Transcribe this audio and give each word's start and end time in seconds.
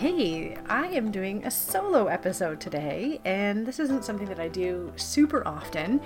Hey, 0.00 0.56
I 0.66 0.86
am 0.86 1.10
doing 1.10 1.44
a 1.44 1.50
solo 1.50 2.06
episode 2.06 2.58
today, 2.58 3.20
and 3.26 3.66
this 3.66 3.78
isn't 3.78 4.02
something 4.02 4.26
that 4.28 4.40
I 4.40 4.48
do 4.48 4.90
super 4.96 5.46
often, 5.46 6.00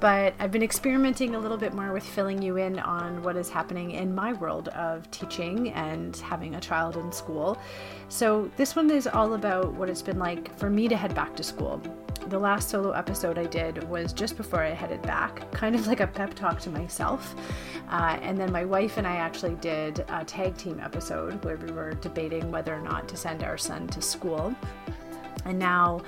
but 0.00 0.32
I've 0.38 0.50
been 0.50 0.62
experimenting 0.62 1.34
a 1.34 1.38
little 1.38 1.58
bit 1.58 1.74
more 1.74 1.92
with 1.92 2.06
filling 2.06 2.40
you 2.40 2.56
in 2.56 2.78
on 2.78 3.22
what 3.22 3.36
is 3.36 3.50
happening 3.50 3.90
in 3.90 4.14
my 4.14 4.32
world 4.32 4.68
of 4.68 5.10
teaching 5.10 5.72
and 5.72 6.16
having 6.16 6.54
a 6.54 6.60
child 6.60 6.96
in 6.96 7.12
school. 7.12 7.58
So, 8.08 8.50
this 8.56 8.74
one 8.74 8.90
is 8.90 9.06
all 9.06 9.34
about 9.34 9.74
what 9.74 9.90
it's 9.90 10.00
been 10.00 10.18
like 10.18 10.58
for 10.58 10.70
me 10.70 10.88
to 10.88 10.96
head 10.96 11.14
back 11.14 11.36
to 11.36 11.42
school. 11.42 11.82
The 12.28 12.38
last 12.38 12.70
solo 12.70 12.92
episode 12.92 13.38
I 13.38 13.44
did 13.44 13.88
was 13.88 14.12
just 14.12 14.36
before 14.36 14.62
I 14.62 14.70
headed 14.70 15.02
back, 15.02 15.50
kind 15.52 15.74
of 15.74 15.86
like 15.86 16.00
a 16.00 16.06
pep 16.06 16.34
talk 16.34 16.58
to 16.60 16.70
myself. 16.70 17.34
Uh, 17.90 18.18
and 18.22 18.38
then 18.38 18.50
my 18.50 18.64
wife 18.64 18.96
and 18.96 19.06
I 19.06 19.16
actually 19.16 19.56
did 19.56 20.04
a 20.08 20.24
tag 20.24 20.56
team 20.56 20.80
episode 20.80 21.44
where 21.44 21.56
we 21.56 21.70
were 21.70 21.92
debating 21.94 22.50
whether 22.50 22.74
or 22.74 22.80
not 22.80 23.08
to 23.08 23.16
send 23.16 23.42
our 23.42 23.58
son 23.58 23.86
to 23.88 24.00
school. 24.00 24.54
And 25.44 25.58
now 25.58 26.02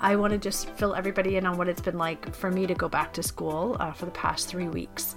I 0.00 0.16
want 0.16 0.32
to 0.32 0.38
just 0.38 0.70
fill 0.70 0.94
everybody 0.94 1.36
in 1.36 1.46
on 1.46 1.56
what 1.56 1.68
it's 1.68 1.80
been 1.80 1.98
like 1.98 2.34
for 2.34 2.50
me 2.50 2.66
to 2.66 2.74
go 2.74 2.88
back 2.88 3.12
to 3.14 3.22
school 3.22 3.76
uh, 3.78 3.92
for 3.92 4.06
the 4.06 4.10
past 4.10 4.48
three 4.48 4.68
weeks. 4.68 5.14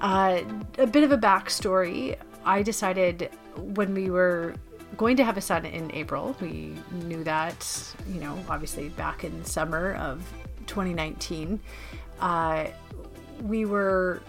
Uh, 0.00 0.42
a 0.78 0.86
bit 0.86 1.04
of 1.04 1.12
a 1.12 1.18
backstory 1.18 2.16
I 2.44 2.62
decided 2.62 3.30
when 3.56 3.94
we 3.94 4.10
were 4.10 4.54
going 4.96 5.16
to 5.16 5.24
have 5.24 5.36
a 5.36 5.40
son 5.40 5.64
in 5.64 5.90
April. 5.92 6.36
We 6.40 6.74
knew 6.90 7.24
that, 7.24 7.94
you 8.08 8.20
know, 8.20 8.38
obviously 8.48 8.88
back 8.90 9.24
in 9.24 9.44
summer 9.44 9.94
of 9.94 10.20
2019. 10.66 11.60
Uh, 12.20 12.66
we 13.42 13.64
were 13.64 14.22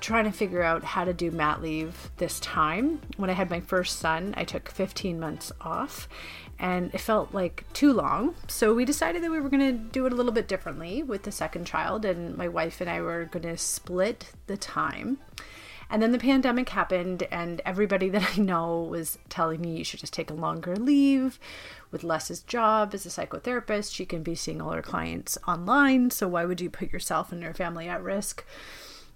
trying 0.00 0.24
to 0.24 0.32
figure 0.32 0.62
out 0.62 0.82
how 0.82 1.04
to 1.04 1.12
do 1.12 1.30
mat 1.30 1.62
leave 1.62 2.10
this 2.16 2.40
time. 2.40 3.00
When 3.16 3.30
I 3.30 3.34
had 3.34 3.50
my 3.50 3.60
first 3.60 4.00
son, 4.00 4.34
I 4.36 4.44
took 4.44 4.68
15 4.68 5.18
months 5.18 5.52
off 5.60 6.08
and 6.58 6.92
it 6.94 6.98
felt 6.98 7.32
like 7.32 7.64
too 7.72 7.92
long. 7.92 8.34
So 8.48 8.74
we 8.74 8.84
decided 8.84 9.22
that 9.22 9.30
we 9.30 9.40
were 9.40 9.48
going 9.48 9.66
to 9.66 9.72
do 9.72 10.06
it 10.06 10.12
a 10.12 10.16
little 10.16 10.32
bit 10.32 10.48
differently 10.48 11.02
with 11.02 11.24
the 11.24 11.32
second 11.32 11.66
child, 11.66 12.04
and 12.04 12.36
my 12.36 12.46
wife 12.46 12.80
and 12.80 12.88
I 12.88 13.00
were 13.00 13.24
going 13.24 13.42
to 13.42 13.56
split 13.56 14.30
the 14.46 14.56
time. 14.56 15.18
And 15.92 16.02
then 16.02 16.12
the 16.12 16.18
pandemic 16.18 16.70
happened, 16.70 17.28
and 17.30 17.60
everybody 17.66 18.08
that 18.08 18.36
I 18.36 18.40
know 18.40 18.82
was 18.82 19.18
telling 19.28 19.60
me 19.60 19.76
you 19.76 19.84
should 19.84 20.00
just 20.00 20.14
take 20.14 20.30
a 20.30 20.34
longer 20.34 20.74
leave. 20.74 21.38
With 21.90 22.02
Les's 22.02 22.40
job 22.40 22.94
as 22.94 23.04
a 23.04 23.10
psychotherapist, 23.10 23.94
she 23.94 24.06
can 24.06 24.22
be 24.22 24.34
seeing 24.34 24.62
all 24.62 24.72
her 24.72 24.80
clients 24.80 25.36
online. 25.46 26.10
So 26.10 26.26
why 26.26 26.46
would 26.46 26.62
you 26.62 26.70
put 26.70 26.90
yourself 26.90 27.30
and 27.30 27.42
your 27.42 27.52
family 27.52 27.88
at 27.88 28.02
risk? 28.02 28.44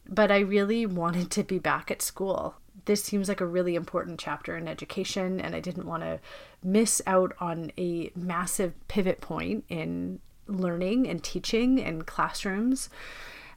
But 0.07 0.31
I 0.31 0.41
really 0.41 0.85
wanted 0.85 1.31
to 1.33 1.43
be 1.43 1.59
back 1.59 1.91
at 1.91 2.03
school. 2.03 2.57
This 2.85 3.03
seems 3.03 3.29
like 3.29 3.41
a 3.41 3.47
really 3.47 3.75
important 3.75 4.21
chapter 4.21 4.55
in 4.55 4.69
education, 4.69 5.41
and 5.41 5.57
I 5.57 5.61
didn't 5.61 5.87
want 5.87 6.03
to 6.03 6.21
miss 6.63 7.01
out 7.07 7.35
on 7.41 7.73
a 7.79 8.13
massive 8.15 8.75
pivot 8.87 9.23
point 9.23 9.65
in 9.71 10.21
learning 10.47 11.09
and 11.09 11.25
teaching 11.25 11.83
and 11.83 12.07
classrooms. 12.07 12.91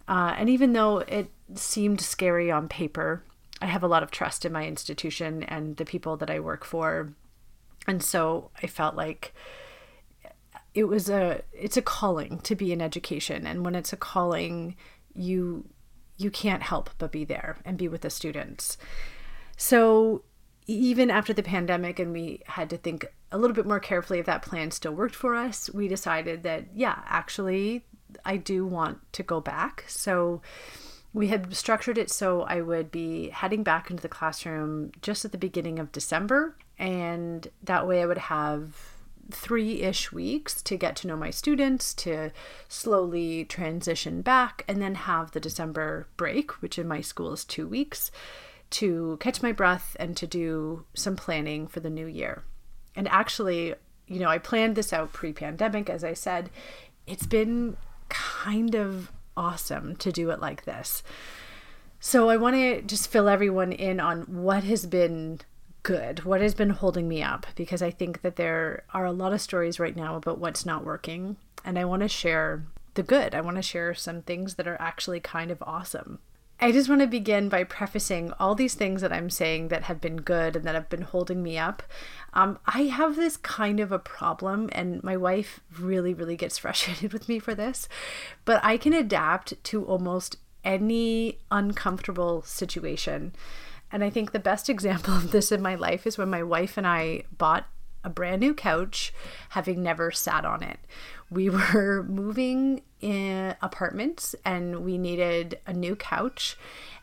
Uh, 0.08 0.34
and 0.38 0.50
even 0.50 0.72
though 0.72 1.00
it 1.00 1.30
seemed 1.56 2.02
scary 2.02 2.52
on 2.52 2.68
paper. 2.68 3.24
I 3.62 3.66
have 3.66 3.84
a 3.84 3.88
lot 3.88 4.04
of 4.04 4.12
trust 4.12 4.46
in 4.46 4.52
my 4.52 4.66
institution 4.66 5.44
and 5.44 5.78
the 5.78 5.86
people 5.86 6.18
that 6.18 6.30
I 6.30 6.40
work 6.40 6.64
for. 6.64 7.14
And 7.88 8.04
so 8.04 8.52
I 8.62 8.68
felt 8.68 8.96
like 8.96 9.34
it 10.74 10.84
was 10.86 11.10
a 11.10 11.42
it's 11.52 11.78
a 11.78 11.82
calling 11.82 12.40
to 12.40 12.56
be 12.56 12.72
in 12.72 12.82
education 12.82 13.48
and 13.48 13.66
when 13.66 13.74
it's 13.74 13.92
a 13.92 13.98
calling 13.98 14.76
you 15.14 15.66
you 16.18 16.30
can't 16.30 16.62
help 16.62 16.90
but 16.98 17.12
be 17.12 17.26
there 17.26 17.58
and 17.66 17.78
be 17.78 17.88
with 17.88 18.02
the 18.02 18.10
students. 18.10 18.78
So 19.58 20.24
even 20.68 21.10
after 21.10 21.34
the 21.34 21.42
pandemic 21.42 21.98
and 21.98 22.14
we 22.14 22.42
had 22.46 22.70
to 22.70 22.78
think 22.78 23.06
a 23.32 23.38
little 23.38 23.56
bit 23.56 23.66
more 23.66 23.80
carefully 23.80 24.20
if 24.20 24.26
that 24.28 24.42
plan 24.42 24.70
still 24.72 24.92
worked 24.92 25.16
for 25.16 25.36
us, 25.36 25.70
we 25.74 25.88
decided 25.88 26.44
that 26.44 26.66
yeah, 26.76 27.00
actually 27.08 27.86
I 28.26 28.38
do 28.38 28.66
want 28.66 29.00
to 29.14 29.24
go 29.24 29.40
back. 29.40 29.86
So 29.88 30.42
we 31.14 31.28
had 31.28 31.56
structured 31.56 31.98
it 31.98 32.10
so 32.12 32.44
I 32.44 32.62
would 32.62 32.92
be 32.92 33.30
heading 33.30 33.64
back 33.64 33.90
into 33.90 34.02
the 34.02 34.10
classroom 34.10 34.92
just 35.02 35.26
at 35.26 35.32
the 35.32 35.38
beginning 35.38 35.80
of 35.80 35.92
December. 35.92 36.56
And 36.78 37.48
that 37.64 37.88
way 37.88 38.02
I 38.02 38.06
would 38.06 38.18
have 38.18 38.76
three 39.32 39.82
ish 39.82 40.12
weeks 40.12 40.62
to 40.64 40.78
get 40.78 40.96
to 40.98 41.08
know 41.08 41.16
my 41.16 41.30
students, 41.30 41.94
to 41.94 42.32
slowly 42.68 43.46
transition 43.46 44.22
back, 44.22 44.64
and 44.68 44.82
then 44.82 44.96
have 44.96 45.32
the 45.32 45.40
December 45.40 46.08
break, 46.18 46.62
which 46.62 46.80
in 46.80 46.88
my 46.88 47.02
school 47.02 47.34
is 47.34 47.44
two 47.44 47.68
weeks, 47.68 48.12
to 48.72 49.18
catch 49.20 49.42
my 49.42 49.52
breath 49.52 49.96
and 50.00 50.16
to 50.18 50.28
do 50.28 50.86
some 50.94 51.16
planning 51.16 51.68
for 51.68 51.80
the 51.80 51.90
new 51.90 52.06
year. 52.06 52.44
And 52.96 53.08
actually, 53.08 53.76
you 54.08 54.20
know, 54.20 54.30
I 54.30 54.38
planned 54.38 54.76
this 54.76 54.94
out 54.94 55.14
pre 55.14 55.34
pandemic, 55.34 55.90
as 55.90 56.04
I 56.04 56.14
said. 56.14 56.50
It's 57.08 57.26
been 57.26 57.78
kind 58.10 58.76
of 58.76 59.12
awesome 59.40 59.96
to 59.96 60.12
do 60.12 60.30
it 60.30 60.42
like 60.42 60.66
this. 60.66 61.02
So 62.02 62.30
I 62.30 62.38
want 62.38 62.56
to 62.58 62.82
just 62.82 63.10
fill 63.10 63.30
everyone 63.30 63.72
in 63.72 64.00
on 64.00 64.22
what 64.24 64.66
has 64.66 64.86
been 64.86 65.40
good, 65.84 66.26
what 66.26 66.42
has 66.42 66.54
been 66.54 66.72
holding 66.72 67.08
me 67.08 67.24
up, 67.24 67.48
because 67.56 67.82
I 67.82 67.90
think 67.90 68.22
that 68.22 68.36
there 68.36 68.84
are 68.94 69.06
a 69.06 69.14
lot 69.14 69.34
of 69.34 69.42
stories 69.42 69.80
right 69.80 69.96
now 69.96 70.16
about 70.16 70.40
what's 70.40 70.66
not 70.66 70.84
working. 70.84 71.38
And 71.64 71.80
I 71.80 71.86
want 71.86 72.02
to 72.02 72.10
share 72.10 72.66
the 72.96 73.04
good. 73.04 73.34
I 73.34 73.42
want 73.42 73.56
to 73.56 73.62
share 73.62 73.94
some 73.94 74.22
things 74.22 74.56
that 74.56 74.68
are 74.68 74.80
actually 74.80 75.22
kind 75.22 75.52
of 75.52 75.64
awesome. 75.64 76.20
I 76.62 76.74
just 76.74 76.90
want 76.90 77.00
to 77.02 77.08
begin 77.08 77.48
by 77.48 77.64
prefacing 77.64 78.34
all 78.40 78.54
these 78.54 78.74
things 78.74 79.02
that 79.02 79.14
I'm 79.14 79.30
saying 79.30 79.70
that 79.70 79.84
have 79.84 80.02
been 80.02 80.18
good 80.18 80.58
and 80.58 80.66
that 80.66 80.76
have 80.76 80.90
been 80.90 81.04
holding 81.04 81.42
me 81.42 81.58
up. 81.58 81.84
Um, 82.34 82.60
I 82.66 82.84
have 82.84 83.16
this 83.16 83.38
kind 83.38 83.80
of 83.80 83.94
a 83.94 84.00
problem, 84.00 84.70
and 84.74 85.02
my 85.02 85.16
wife 85.16 85.62
really, 85.80 86.14
really 86.14 86.36
gets 86.36 86.58
frustrated 86.60 87.14
with 87.14 87.30
me 87.30 87.40
for 87.40 87.56
this, 87.56 87.88
but 88.44 88.64
I 88.64 88.78
can 88.78 88.94
adapt 88.94 89.62
to 89.66 89.86
almost 89.86 90.38
any 90.64 91.40
uncomfortable 91.50 92.42
situation. 92.42 93.34
And 93.92 94.04
I 94.04 94.10
think 94.10 94.32
the 94.32 94.40
best 94.40 94.70
example 94.70 95.16
of 95.16 95.32
this 95.32 95.52
in 95.52 95.62
my 95.62 95.76
life 95.76 96.06
is 96.06 96.18
when 96.18 96.30
my 96.30 96.44
wife 96.44 96.78
and 96.78 96.86
I 96.86 97.24
bought 97.38 97.68
a 98.04 98.10
brand 98.10 98.42
new 98.42 98.54
couch, 98.54 99.14
having 99.50 99.84
never 99.84 100.12
sat 100.12 100.46
on 100.46 100.64
it. 100.64 100.80
We 101.30 101.50
were 101.50 102.04
moving 102.08 102.82
in 103.02 103.56
apartments 103.62 104.36
and 104.44 104.84
we 104.84 104.98
needed 104.98 105.60
a 105.66 105.74
new 105.74 105.96
couch 105.96 106.58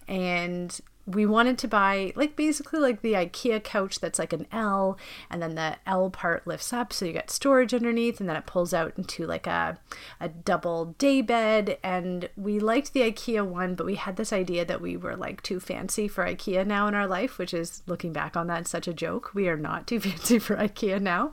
and 0.09 0.79
we 1.07 1.25
wanted 1.25 1.57
to 1.57 1.69
buy 1.69 2.13
like 2.17 2.35
basically 2.35 2.81
like 2.81 3.01
the 3.01 3.13
IKEA 3.13 3.63
couch 3.63 4.01
that's 4.01 4.19
like 4.19 4.33
an 4.33 4.47
L 4.51 4.99
and 5.31 5.41
then 5.41 5.55
the 5.55 5.77
L 5.87 6.11
part 6.11 6.47
lifts 6.47 6.73
up 6.73 6.93
so 6.93 7.05
you 7.05 7.13
get 7.13 7.31
storage 7.31 7.73
underneath 7.73 8.19
and 8.19 8.29
then 8.29 8.37
it 8.37 8.47
pulls 8.47 8.75
out 8.75 8.93
into 8.97 9.25
like 9.25 9.47
a 9.47 9.79
a 10.19 10.29
double 10.29 10.97
day 10.99 11.23
bed 11.23 11.79
and 11.83 12.29
we 12.37 12.59
liked 12.59 12.93
the 12.93 13.03
IKEA 13.03 13.47
one 13.47 13.77
but 13.77 13.87
we 13.87 13.95
had 13.95 14.17
this 14.17 14.33
idea 14.33 14.65
that 14.65 14.81
we 14.81 14.97
were 14.97 15.17
like 15.17 15.43
too 15.43 15.61
fancy 15.61 16.09
for 16.09 16.25
IKEA 16.25 16.67
now 16.67 16.89
in 16.89 16.95
our 16.95 17.07
life 17.07 17.39
which 17.39 17.55
is 17.55 17.83
looking 17.87 18.13
back 18.13 18.37
on 18.37 18.49
that 18.49 18.67
such 18.67 18.89
a 18.89 18.95
joke. 18.95 19.33
We 19.33 19.49
are 19.49 19.57
not 19.57 19.87
too 19.87 20.01
fancy 20.01 20.41
for 20.41 20.57
IKEA 20.57 21.01
now. 21.01 21.33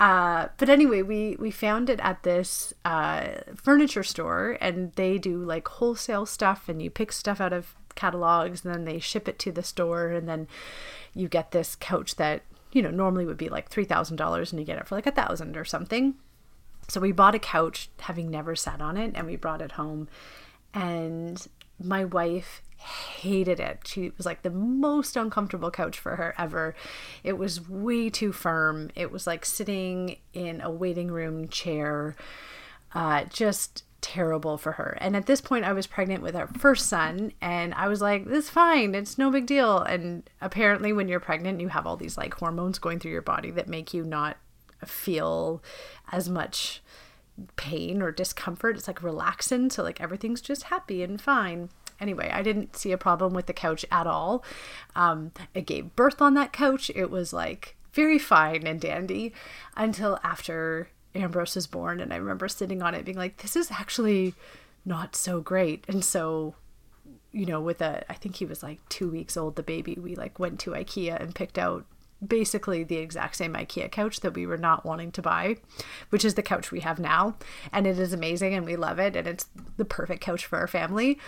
Uh, 0.00 0.48
but 0.58 0.68
anyway 0.68 1.02
we 1.02 1.36
we 1.38 1.52
found 1.52 1.88
it 1.88 2.00
at 2.00 2.24
this 2.24 2.74
uh, 2.84 3.28
furniture 3.54 4.02
store 4.02 4.58
and 4.60 4.92
they 4.94 5.18
do 5.18 5.38
like 5.38 5.68
wholesale 5.68 6.26
stuff 6.26 6.68
and 6.68 6.82
you 6.82 6.90
pick 6.90 7.12
stuff 7.12 7.40
out 7.40 7.52
of 7.52 7.76
catalogs 7.98 8.64
and 8.64 8.72
then 8.72 8.84
they 8.84 8.98
ship 8.98 9.28
it 9.28 9.38
to 9.38 9.52
the 9.52 9.62
store 9.62 10.08
and 10.08 10.28
then 10.28 10.46
you 11.14 11.28
get 11.28 11.50
this 11.50 11.76
couch 11.76 12.16
that 12.16 12.42
you 12.72 12.80
know 12.80 12.90
normally 12.90 13.26
would 13.26 13.36
be 13.36 13.48
like 13.48 13.70
$3000 13.70 14.50
and 14.50 14.60
you 14.60 14.66
get 14.66 14.78
it 14.78 14.86
for 14.86 14.94
like 14.94 15.06
a 15.06 15.12
thousand 15.12 15.56
or 15.56 15.64
something 15.64 16.14
so 16.88 17.00
we 17.00 17.12
bought 17.12 17.34
a 17.34 17.38
couch 17.38 17.90
having 18.00 18.30
never 18.30 18.56
sat 18.56 18.80
on 18.80 18.96
it 18.96 19.12
and 19.14 19.26
we 19.26 19.36
brought 19.36 19.60
it 19.60 19.72
home 19.72 20.08
and 20.72 21.46
my 21.82 22.04
wife 22.04 22.62
hated 22.76 23.60
it. 23.60 23.80
She 23.86 24.12
was 24.16 24.24
like 24.24 24.42
the 24.42 24.50
most 24.50 25.16
uncomfortable 25.16 25.70
couch 25.70 25.98
for 25.98 26.16
her 26.16 26.34
ever. 26.38 26.74
It 27.24 27.38
was 27.38 27.68
way 27.68 28.08
too 28.10 28.32
firm. 28.32 28.90
It 28.94 29.10
was 29.10 29.26
like 29.26 29.44
sitting 29.44 30.16
in 30.32 30.60
a 30.60 30.70
waiting 30.70 31.10
room 31.10 31.48
chair. 31.48 32.16
Uh, 32.94 33.24
just 33.24 33.84
terrible 34.00 34.58
for 34.58 34.72
her. 34.72 34.96
And 35.00 35.16
at 35.16 35.26
this 35.26 35.40
point, 35.40 35.64
I 35.64 35.72
was 35.72 35.86
pregnant 35.86 36.22
with 36.22 36.36
our 36.36 36.46
first 36.46 36.86
son, 36.86 37.32
and 37.40 37.74
I 37.74 37.88
was 37.88 38.00
like, 38.00 38.26
this 38.26 38.44
is 38.44 38.50
fine. 38.50 38.94
It's 38.94 39.18
no 39.18 39.30
big 39.30 39.46
deal. 39.46 39.78
And 39.78 40.28
apparently, 40.40 40.92
when 40.92 41.08
you're 41.08 41.20
pregnant, 41.20 41.60
you 41.60 41.68
have 41.68 41.86
all 41.86 41.96
these 41.96 42.16
like 42.16 42.34
hormones 42.34 42.78
going 42.78 42.98
through 42.98 43.12
your 43.12 43.22
body 43.22 43.50
that 43.52 43.68
make 43.68 43.92
you 43.92 44.04
not 44.04 44.36
feel 44.84 45.62
as 46.12 46.28
much 46.28 46.82
pain 47.56 48.02
or 48.02 48.10
discomfort. 48.10 48.76
It's 48.76 48.88
like 48.88 49.02
relaxing. 49.02 49.70
So, 49.70 49.82
like, 49.82 50.00
everything's 50.00 50.40
just 50.40 50.64
happy 50.64 51.02
and 51.02 51.20
fine. 51.20 51.70
Anyway, 52.00 52.30
I 52.32 52.42
didn't 52.42 52.76
see 52.76 52.92
a 52.92 52.98
problem 52.98 53.32
with 53.34 53.46
the 53.46 53.52
couch 53.52 53.84
at 53.90 54.06
all. 54.06 54.44
Um, 54.94 55.32
it 55.54 55.66
gave 55.66 55.96
birth 55.96 56.22
on 56.22 56.34
that 56.34 56.52
couch. 56.52 56.90
It 56.94 57.10
was 57.10 57.32
like 57.32 57.76
very 57.92 58.18
fine 58.18 58.66
and 58.66 58.80
dandy 58.80 59.32
until 59.76 60.20
after 60.22 60.88
Ambrose 61.18 61.54
was 61.54 61.66
born, 61.66 62.00
and 62.00 62.12
I 62.12 62.16
remember 62.16 62.48
sitting 62.48 62.82
on 62.82 62.94
it 62.94 63.04
being 63.04 63.18
like, 63.18 63.38
this 63.38 63.56
is 63.56 63.70
actually 63.70 64.34
not 64.84 65.16
so 65.16 65.40
great. 65.40 65.84
And 65.88 66.04
so, 66.04 66.54
you 67.32 67.46
know, 67.46 67.60
with 67.60 67.80
a, 67.82 68.10
I 68.10 68.14
think 68.14 68.36
he 68.36 68.46
was 68.46 68.62
like 68.62 68.80
two 68.88 69.10
weeks 69.10 69.36
old, 69.36 69.56
the 69.56 69.62
baby, 69.62 69.96
we 70.00 70.14
like 70.14 70.38
went 70.38 70.58
to 70.60 70.70
IKEA 70.70 71.20
and 71.20 71.34
picked 71.34 71.58
out 71.58 71.84
basically 72.26 72.82
the 72.82 72.96
exact 72.96 73.36
same 73.36 73.54
IKEA 73.54 73.90
couch 73.90 74.20
that 74.20 74.34
we 74.34 74.46
were 74.46 74.56
not 74.56 74.84
wanting 74.84 75.12
to 75.12 75.22
buy, 75.22 75.56
which 76.10 76.24
is 76.24 76.34
the 76.34 76.42
couch 76.42 76.72
we 76.72 76.80
have 76.80 76.98
now. 76.98 77.36
And 77.72 77.86
it 77.86 77.98
is 77.98 78.12
amazing 78.12 78.54
and 78.54 78.66
we 78.66 78.76
love 78.76 78.98
it. 78.98 79.14
And 79.14 79.26
it's 79.26 79.46
the 79.76 79.84
perfect 79.84 80.20
couch 80.20 80.44
for 80.46 80.58
our 80.58 80.66
family. 80.66 81.18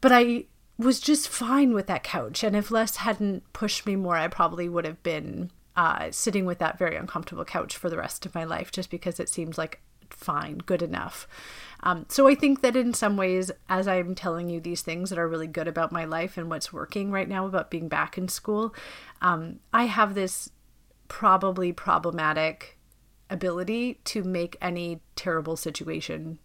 But 0.00 0.12
I 0.12 0.44
was 0.78 1.00
just 1.00 1.28
fine 1.28 1.74
with 1.74 1.86
that 1.88 2.02
couch. 2.02 2.42
And 2.42 2.56
if 2.56 2.70
Les 2.70 2.96
hadn't 2.96 3.52
pushed 3.52 3.86
me 3.86 3.96
more, 3.96 4.16
I 4.16 4.28
probably 4.28 4.68
would 4.68 4.84
have 4.84 5.02
been 5.02 5.50
uh, 5.76 6.10
sitting 6.10 6.46
with 6.46 6.58
that 6.58 6.78
very 6.78 6.96
uncomfortable 6.96 7.44
couch 7.44 7.76
for 7.76 7.90
the 7.90 7.96
rest 7.96 8.24
of 8.26 8.34
my 8.34 8.44
life 8.44 8.70
just 8.70 8.90
because 8.90 9.18
it 9.18 9.28
seems 9.28 9.58
like 9.58 9.80
fine, 10.10 10.58
good 10.58 10.82
enough. 10.82 11.26
Um, 11.82 12.06
so 12.08 12.26
I 12.26 12.34
think 12.34 12.62
that 12.62 12.76
in 12.76 12.94
some 12.94 13.16
ways, 13.16 13.50
as 13.68 13.86
I'm 13.86 14.14
telling 14.14 14.48
you 14.48 14.60
these 14.60 14.82
things 14.82 15.10
that 15.10 15.18
are 15.18 15.28
really 15.28 15.46
good 15.46 15.68
about 15.68 15.92
my 15.92 16.04
life 16.04 16.36
and 16.38 16.48
what's 16.48 16.72
working 16.72 17.10
right 17.10 17.28
now 17.28 17.46
about 17.46 17.70
being 17.70 17.88
back 17.88 18.16
in 18.16 18.28
school, 18.28 18.74
um, 19.20 19.60
I 19.72 19.84
have 19.84 20.14
this 20.14 20.50
probably 21.08 21.72
problematic 21.72 22.78
ability 23.28 24.00
to 24.04 24.22
make 24.22 24.56
any 24.60 25.00
terrible 25.16 25.56
situation 25.56 26.38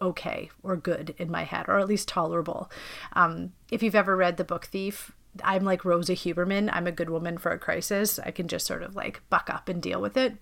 okay 0.00 0.50
or 0.62 0.76
good 0.76 1.14
in 1.18 1.30
my 1.30 1.44
head, 1.44 1.66
or 1.68 1.78
at 1.78 1.88
least 1.88 2.08
tolerable. 2.08 2.70
Um, 3.12 3.52
if 3.70 3.82
you've 3.82 3.94
ever 3.94 4.16
read 4.16 4.36
the 4.36 4.44
book 4.44 4.66
Thief, 4.66 5.12
I'm 5.44 5.64
like 5.64 5.84
Rosa 5.84 6.12
Hubermann. 6.12 6.70
I'm 6.72 6.86
a 6.86 6.92
good 6.92 7.10
woman 7.10 7.38
for 7.38 7.52
a 7.52 7.58
crisis. 7.58 8.18
I 8.18 8.30
can 8.30 8.48
just 8.48 8.66
sort 8.66 8.82
of 8.82 8.94
like 8.94 9.22
buck 9.30 9.50
up 9.50 9.68
and 9.68 9.82
deal 9.82 10.00
with 10.00 10.16
it. 10.16 10.34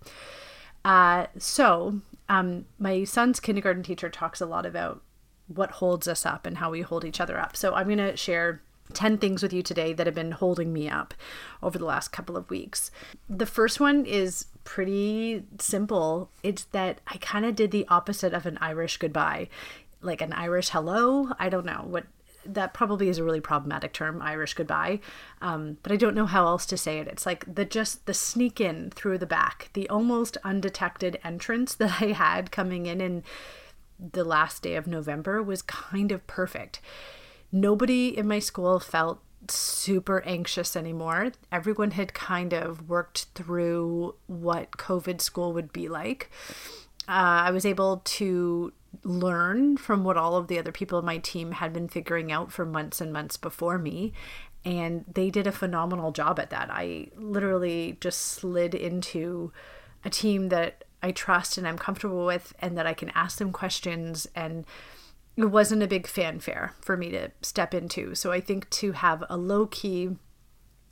Uh, 0.85 1.27
so, 1.39 2.01
um, 2.29 2.67
my 2.79 3.05
son's 3.05 3.41
kindergarten 3.41 3.83
teacher 3.83 4.11
talks 4.11 4.41
a 4.41 4.47
lot 4.47 4.67
about 4.67 5.03
what 5.47 5.73
holds 5.73 6.07
us 6.07 6.27
up 6.27 6.47
and 6.47 6.59
how 6.59 6.71
we 6.71 6.83
hold 6.83 7.05
each 7.05 7.21
other 7.21 7.39
up. 7.39 7.57
So, 7.57 7.75
I'm 7.75 7.87
going 7.87 7.99
to 7.99 8.17
share 8.17 8.61
10 8.93 9.19
things 9.19 9.43
with 9.43 9.53
you 9.53 9.63
today 9.63 9.93
that 9.93 10.07
have 10.07 10.15
been 10.15 10.33
holding 10.33 10.73
me 10.73 10.89
up 10.89 11.15
over 11.63 11.79
the 11.79 11.85
last 11.85 12.09
couple 12.09 12.37
of 12.37 12.51
weeks. 12.51 12.91
The 13.29 13.47
first 13.47 13.81
one 13.81 14.05
is 14.05 14.47
pretty 14.65 15.45
simple. 15.59 16.31
It's 16.43 16.65
that 16.65 17.01
I 17.07 17.17
kind 17.17 17.47
of 17.47 17.55
did 17.55 17.71
the 17.71 17.87
opposite 17.89 18.35
of 18.35 18.47
an 18.47 18.59
Irish 18.61 18.99
goodbye, 18.99 19.49
like 20.03 20.21
an 20.21 20.33
Irish 20.33 20.71
hello. 20.71 21.31
I 21.39 21.49
don't 21.49 21.67
know 21.67 21.85
what 21.87 22.05
that 22.47 22.75
probably 22.75 23.09
is 23.09 23.19
a 23.19 23.25
really 23.25 23.41
problematic 23.41 23.93
term, 23.93 24.21
Irish 24.23 24.55
goodbye. 24.55 25.01
Um, 25.41 25.79
but 25.83 25.93
I 25.93 25.97
don't 25.97 26.15
know 26.15 26.27
how 26.27 26.47
else 26.47 26.67
to 26.67 26.77
say 26.77 26.99
it. 26.99 27.09
It's 27.09 27.27
like 27.27 27.53
the 27.53 27.65
just 27.65 28.07
the 28.07 28.15
sneak 28.15 28.61
in 28.61 28.91
through 28.91 29.19
the 29.19 29.27
back, 29.27 29.71
the 29.73 29.89
almost 29.89 30.37
undetected 30.45 31.19
entrance 31.25 31.75
that 31.77 32.03
I 32.03 32.07
had 32.13 32.51
coming 32.51 32.87
in 32.87 33.01
in 33.01 33.23
the 33.99 34.25
last 34.25 34.63
day 34.63 34.75
of 34.75 34.87
November 34.87 35.43
was 35.43 35.63
kind 35.63 36.11
of 36.11 36.27
perfect 36.27 36.81
nobody 37.55 38.09
in 38.19 38.27
my 38.27 38.41
school 38.41 38.81
felt 38.81 39.21
super 39.49 40.23
anxious 40.27 40.77
anymore. 40.77 41.33
Everyone 41.53 41.93
had 41.93 42.13
kind 42.13 42.53
of 42.53 42.89
worked 42.89 43.27
through 43.35 44.17
what 44.27 44.73
COVID 44.73 45.21
school 45.21 45.53
would 45.53 45.73
be 45.73 45.89
like. 45.89 46.31
Uh, 47.07 47.47
I 47.47 47.51
was 47.51 47.65
able 47.65 47.99
to 48.05 48.73
learn 49.03 49.77
from 49.77 50.05
what 50.05 50.17
all 50.17 50.37
of 50.37 50.49
the 50.49 50.59
other 50.59 50.73
people 50.73 50.99
in 50.99 51.05
my 51.05 51.19
team 51.19 51.53
had 51.53 51.73
been 51.73 51.89
figuring 51.89 52.31
out 52.31 52.53
for 52.53 52.65
months 52.65 53.01
and 53.01 53.13
months 53.13 53.37
before 53.37 53.79
me. 53.79 54.13
And 54.65 55.05
they 55.13 55.31
did 55.31 55.47
a 55.47 55.53
phenomenal 55.53 56.13
job 56.13 56.39
at 56.39 56.51
that. 56.51 56.71
I 56.71 57.09
literally 57.17 57.99
just 58.01 58.21
slid 58.21 58.75
into 58.75 59.53
a 60.05 60.11
team 60.11 60.49
that 60.49 60.85
I 61.03 61.11
trust 61.11 61.59
and 61.59 61.69
I'm 61.69 61.77
comfortable 61.77 62.25
with, 62.25 62.55
and 62.61 62.79
that 62.79 62.87
I 62.87 62.95
can 62.95 63.11
ask 63.15 63.39
them 63.39 63.53
questions 63.53 64.27
and 64.35 64.65
it 65.37 65.47
wasn't 65.47 65.83
a 65.83 65.89
big 65.89 66.07
fanfare 66.07 66.75
for 66.81 66.97
me 66.97 67.11
to 67.11 67.31
step 67.43 67.75
into. 67.75 68.15
So 68.15 68.33
I 68.33 68.41
think 68.41 68.71
to 68.71 68.93
have 68.93 69.25
a 69.29 69.37
low 69.37 69.67
key 69.67 70.11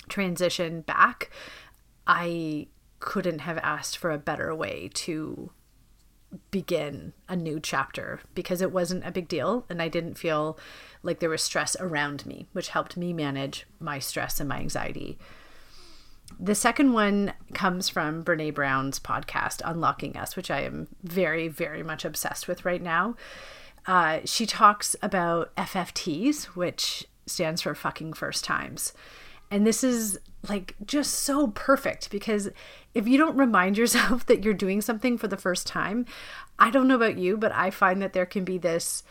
transition 0.09 0.81
back, 0.83 1.31
I 2.07 2.67
couldn't 2.99 3.41
have 3.41 3.59
asked 3.59 3.97
for 3.97 4.11
a 4.11 4.19
better 4.19 4.55
way 4.55 4.91
to 4.95 5.51
begin 6.51 7.13
a 7.29 7.37
new 7.37 7.61
chapter 7.61 8.21
because 8.35 8.63
it 8.63 8.73
wasn't 8.73 9.07
a 9.07 9.11
big 9.11 9.29
deal 9.29 9.65
and 9.69 9.83
I 9.83 9.89
didn't 9.89 10.19
feel 10.19 10.59
like 11.03 11.21
there 11.21 11.31
was 11.31 11.43
stress 11.43 11.77
around 11.79 12.25
me, 12.27 12.47
which 12.53 12.69
helped 12.69 12.97
me 12.97 13.13
manage 13.13 13.67
my 13.81 13.99
stress 13.99 14.41
and 14.41 14.49
my 14.49 14.59
anxiety. 14.59 15.19
The 16.41 16.55
second 16.55 16.93
one 16.93 17.35
comes 17.53 17.89
from 17.89 18.25
Brene 18.25 18.55
Brown's 18.55 18.99
podcast, 18.99 19.61
Unlocking 19.65 20.17
Us, 20.17 20.35
which 20.35 20.51
I 20.51 20.61
am 20.61 20.89
very, 21.03 21.49
very 21.49 21.83
much 21.83 22.05
obsessed 22.05 22.49
with 22.49 22.65
right 22.65 22.81
now 22.81 23.17
uh, 23.87 24.21
she 24.25 24.47
talks 24.47 24.95
about 25.03 25.55
FFTs, 25.57 26.45
which 26.45 27.07
stands 27.27 27.63
for 27.63 27.75
fucking 27.75 28.13
first 28.13 28.45
times. 28.45 28.93
And 29.53 29.67
this 29.67 29.85
is 29.85 30.19
like 30.49 30.75
just 30.85 31.13
so 31.13 31.49
perfect 31.49 32.11
because 32.11 32.49
if 32.95 33.07
you 33.07 33.19
don't 33.19 33.37
remind 33.37 33.77
yourself 33.77 34.25
that 34.27 34.43
you're 34.43 34.55
doing 34.55 34.81
something 34.81 35.19
for 35.19 35.29
the 35.29 35.37
first 35.37 35.67
time, 35.67 36.07
I 36.59 36.71
don't 36.71 36.89
know 36.89 36.97
about 36.97 37.19
you, 37.19 37.37
but 37.37 37.53
I 37.53 37.71
find 37.71 38.01
that 38.01 38.15
there 38.15 38.25
can 38.25 38.45
be 38.45 38.57
this 38.57 39.03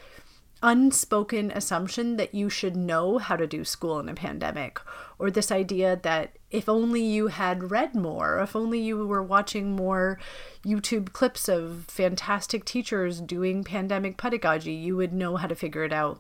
unspoken 0.64 1.52
assumption 1.52 2.18
that 2.18 2.34
you 2.34 2.50
should 2.50 2.76
know 2.76 3.20
how 3.20 3.36
to 3.36 3.46
do 3.46 3.64
school 3.64 4.00
in 4.00 4.10
a 4.10 4.16
pandemic, 4.16 4.80
or 5.20 5.30
this 5.30 5.52
idea 5.52 6.00
that 6.02 6.38
if 6.50 6.68
only 6.68 7.04
you 7.04 7.28
had 7.28 7.70
read 7.70 7.94
more, 7.94 8.40
if 8.40 8.56
only 8.56 8.80
you 8.80 9.06
were 9.06 9.24
watching 9.24 9.76
more 9.76 10.20
YouTube 10.66 11.14
clips 11.14 11.48
of 11.48 11.86
fantastic 11.88 12.66
teachers 12.66 13.22
doing 13.22 13.64
pandemic 13.64 14.18
pedagogy, 14.18 14.74
you 14.74 14.96
would 14.96 15.14
know 15.14 15.36
how 15.36 15.48
to 15.48 15.56
figure 15.56 15.84
it 15.84 15.94
out. 15.94 16.20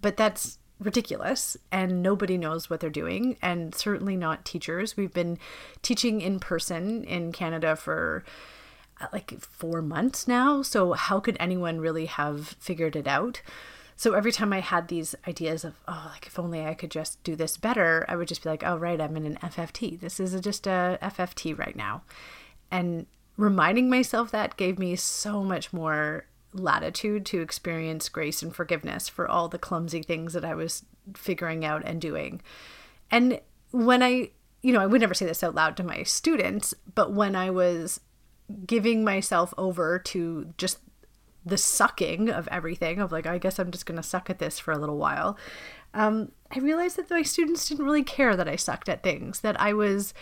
But 0.00 0.16
that's 0.16 0.58
ridiculous 0.84 1.56
and 1.70 2.02
nobody 2.02 2.36
knows 2.36 2.68
what 2.68 2.80
they're 2.80 2.90
doing 2.90 3.36
and 3.42 3.74
certainly 3.74 4.16
not 4.16 4.44
teachers. 4.44 4.96
We've 4.96 5.12
been 5.12 5.38
teaching 5.82 6.20
in 6.20 6.40
person 6.40 7.04
in 7.04 7.32
Canada 7.32 7.76
for 7.76 8.24
uh, 9.00 9.06
like 9.12 9.40
4 9.40 9.82
months 9.82 10.28
now, 10.28 10.62
so 10.62 10.92
how 10.92 11.20
could 11.20 11.36
anyone 11.40 11.80
really 11.80 12.06
have 12.06 12.56
figured 12.60 12.96
it 12.96 13.06
out? 13.06 13.42
So 13.96 14.14
every 14.14 14.32
time 14.32 14.52
I 14.52 14.60
had 14.60 14.88
these 14.88 15.14
ideas 15.28 15.64
of, 15.64 15.74
oh, 15.86 16.10
like 16.12 16.26
if 16.26 16.38
only 16.38 16.66
I 16.66 16.74
could 16.74 16.90
just 16.90 17.22
do 17.22 17.36
this 17.36 17.56
better, 17.56 18.04
I 18.08 18.16
would 18.16 18.28
just 18.28 18.42
be 18.42 18.48
like, 18.48 18.64
oh, 18.64 18.76
right, 18.76 19.00
I'm 19.00 19.16
in 19.16 19.26
an 19.26 19.38
FFT. 19.42 20.00
This 20.00 20.18
is 20.18 20.38
just 20.40 20.66
a 20.66 20.98
FFT 21.00 21.56
right 21.56 21.76
now. 21.76 22.02
And 22.70 23.06
reminding 23.36 23.88
myself 23.88 24.30
that 24.30 24.56
gave 24.56 24.78
me 24.78 24.96
so 24.96 25.44
much 25.44 25.72
more 25.72 26.24
latitude 26.52 27.24
to 27.26 27.40
experience 27.40 28.08
grace 28.08 28.42
and 28.42 28.54
forgiveness 28.54 29.08
for 29.08 29.28
all 29.28 29.48
the 29.48 29.58
clumsy 29.58 30.02
things 30.02 30.32
that 30.34 30.44
I 30.44 30.54
was 30.54 30.84
figuring 31.14 31.64
out 31.64 31.82
and 31.84 32.00
doing. 32.00 32.42
And 33.10 33.40
when 33.70 34.02
I, 34.02 34.30
you 34.62 34.72
know, 34.72 34.80
I 34.80 34.86
would 34.86 35.00
never 35.00 35.14
say 35.14 35.26
this 35.26 35.42
out 35.42 35.54
loud 35.54 35.76
to 35.78 35.82
my 35.82 36.02
students, 36.02 36.74
but 36.94 37.12
when 37.12 37.34
I 37.34 37.50
was 37.50 38.00
giving 38.66 39.04
myself 39.04 39.54
over 39.56 39.98
to 39.98 40.52
just 40.58 40.78
the 41.44 41.58
sucking 41.58 42.30
of 42.30 42.48
everything 42.48 43.00
of 43.00 43.10
like 43.10 43.26
i 43.26 43.38
guess 43.38 43.58
i'm 43.58 43.70
just 43.70 43.86
going 43.86 43.96
to 43.96 44.02
suck 44.02 44.30
at 44.30 44.38
this 44.38 44.58
for 44.58 44.72
a 44.72 44.78
little 44.78 44.98
while 44.98 45.36
um, 45.94 46.30
i 46.54 46.58
realized 46.58 46.96
that 46.96 47.10
my 47.10 47.22
students 47.22 47.68
didn't 47.68 47.84
really 47.84 48.04
care 48.04 48.36
that 48.36 48.48
i 48.48 48.56
sucked 48.56 48.88
at 48.88 49.02
things 49.02 49.40
that 49.40 49.60
i 49.60 49.72
was 49.72 50.14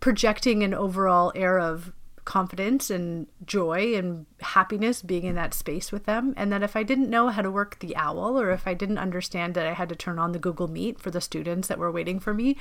projecting 0.00 0.62
an 0.62 0.72
overall 0.72 1.32
air 1.34 1.58
of 1.58 1.92
confidence 2.24 2.90
and 2.90 3.26
joy 3.44 3.94
and 3.94 4.26
happiness 4.40 5.02
being 5.02 5.24
in 5.24 5.34
that 5.34 5.52
space 5.52 5.92
with 5.92 6.04
them 6.04 6.32
and 6.36 6.50
that 6.52 6.62
if 6.62 6.74
i 6.74 6.82
didn't 6.82 7.10
know 7.10 7.28
how 7.28 7.42
to 7.42 7.50
work 7.50 7.78
the 7.80 7.94
owl 7.96 8.40
or 8.40 8.50
if 8.50 8.66
i 8.66 8.74
didn't 8.74 8.98
understand 8.98 9.54
that 9.54 9.66
i 9.66 9.72
had 9.72 9.88
to 9.88 9.96
turn 9.96 10.18
on 10.18 10.32
the 10.32 10.38
google 10.38 10.68
meet 10.68 10.98
for 10.98 11.10
the 11.10 11.20
students 11.20 11.68
that 11.68 11.78
were 11.78 11.92
waiting 11.92 12.18
for 12.18 12.32
me 12.32 12.56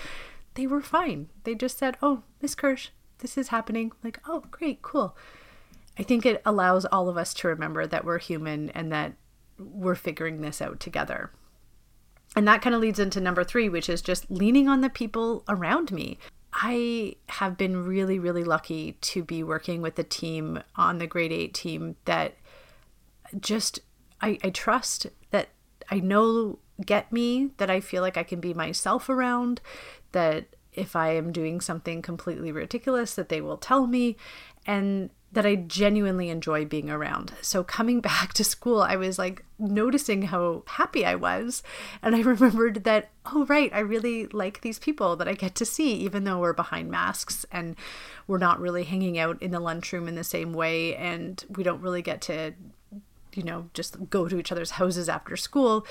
they 0.55 0.67
were 0.67 0.81
fine 0.81 1.29
they 1.45 1.55
just 1.55 1.77
said 1.77 1.97
oh 2.01 2.23
miss 2.41 2.55
kirsch 2.55 2.89
this 3.19 3.37
is 3.37 3.47
happening 3.47 3.91
like 4.03 4.19
oh 4.27 4.43
great 4.51 4.81
cool 4.81 5.15
I 5.97 6.03
think 6.03 6.25
it 6.25 6.41
allows 6.45 6.85
all 6.85 7.07
of 7.07 7.17
us 7.17 7.33
to 7.35 7.47
remember 7.47 7.85
that 7.85 8.05
we're 8.05 8.19
human 8.19 8.69
and 8.71 8.91
that 8.91 9.13
we're 9.59 9.95
figuring 9.95 10.41
this 10.41 10.61
out 10.61 10.79
together. 10.79 11.31
And 12.35 12.47
that 12.47 12.63
kind 12.63 12.73
of 12.73 12.81
leads 12.81 12.99
into 12.99 13.21
number 13.21 13.43
three, 13.43 13.69
which 13.69 13.89
is 13.89 14.01
just 14.01 14.29
leaning 14.31 14.67
on 14.67 14.81
the 14.81 14.89
people 14.89 15.43
around 15.47 15.91
me. 15.91 16.17
I 16.53 17.15
have 17.29 17.57
been 17.57 17.83
really, 17.85 18.19
really 18.19 18.43
lucky 18.43 18.93
to 19.01 19.23
be 19.23 19.43
working 19.43 19.81
with 19.81 19.97
a 19.97 20.03
team 20.03 20.61
on 20.75 20.99
the 20.99 21.07
grade 21.07 21.31
eight 21.31 21.53
team 21.53 21.95
that 22.05 22.35
just 23.39 23.79
I, 24.21 24.37
I 24.43 24.49
trust 24.51 25.07
that 25.31 25.49
I 25.89 25.99
know 25.99 26.59
get 26.83 27.11
me, 27.11 27.51
that 27.57 27.69
I 27.69 27.79
feel 27.79 28.01
like 28.01 28.17
I 28.17 28.23
can 28.23 28.39
be 28.39 28.53
myself 28.53 29.09
around, 29.09 29.61
that 30.11 30.47
if 30.71 30.95
I 30.95 31.09
am 31.09 31.31
doing 31.31 31.61
something 31.61 32.01
completely 32.01 32.51
ridiculous, 32.51 33.15
that 33.15 33.29
they 33.29 33.41
will 33.41 33.57
tell 33.57 33.87
me. 33.87 34.15
And 34.65 35.09
that 35.33 35.45
I 35.45 35.55
genuinely 35.55 36.29
enjoy 36.29 36.63
being 36.63 36.89
around. 36.89 37.33
So 37.41 37.63
coming 37.63 38.01
back 38.01 38.33
to 38.33 38.43
school, 38.43 38.81
I 38.81 38.95
was 38.95 39.19
like 39.19 39.43
noticing 39.59 40.23
how 40.23 40.63
happy 40.67 41.05
I 41.05 41.15
was. 41.15 41.63
And 42.01 42.15
I 42.15 42.21
remembered 42.21 42.83
that, 42.83 43.09
oh, 43.25 43.45
right, 43.45 43.71
I 43.73 43.79
really 43.79 44.27
like 44.27 44.61
these 44.61 44.79
people 44.79 45.15
that 45.17 45.27
I 45.27 45.33
get 45.33 45.55
to 45.55 45.65
see, 45.65 45.93
even 45.95 46.23
though 46.23 46.39
we're 46.39 46.53
behind 46.53 46.89
masks 46.89 47.45
and 47.51 47.75
we're 48.27 48.37
not 48.37 48.59
really 48.59 48.83
hanging 48.83 49.17
out 49.17 49.41
in 49.41 49.51
the 49.51 49.59
lunchroom 49.59 50.07
in 50.07 50.15
the 50.15 50.23
same 50.23 50.53
way. 50.53 50.95
And 50.95 51.43
we 51.49 51.63
don't 51.63 51.81
really 51.81 52.01
get 52.01 52.21
to, 52.21 52.53
you 53.33 53.43
know, 53.43 53.69
just 53.73 54.09
go 54.09 54.27
to 54.27 54.37
each 54.39 54.51
other's 54.51 54.71
houses 54.71 55.09
after 55.09 55.35
school. 55.35 55.85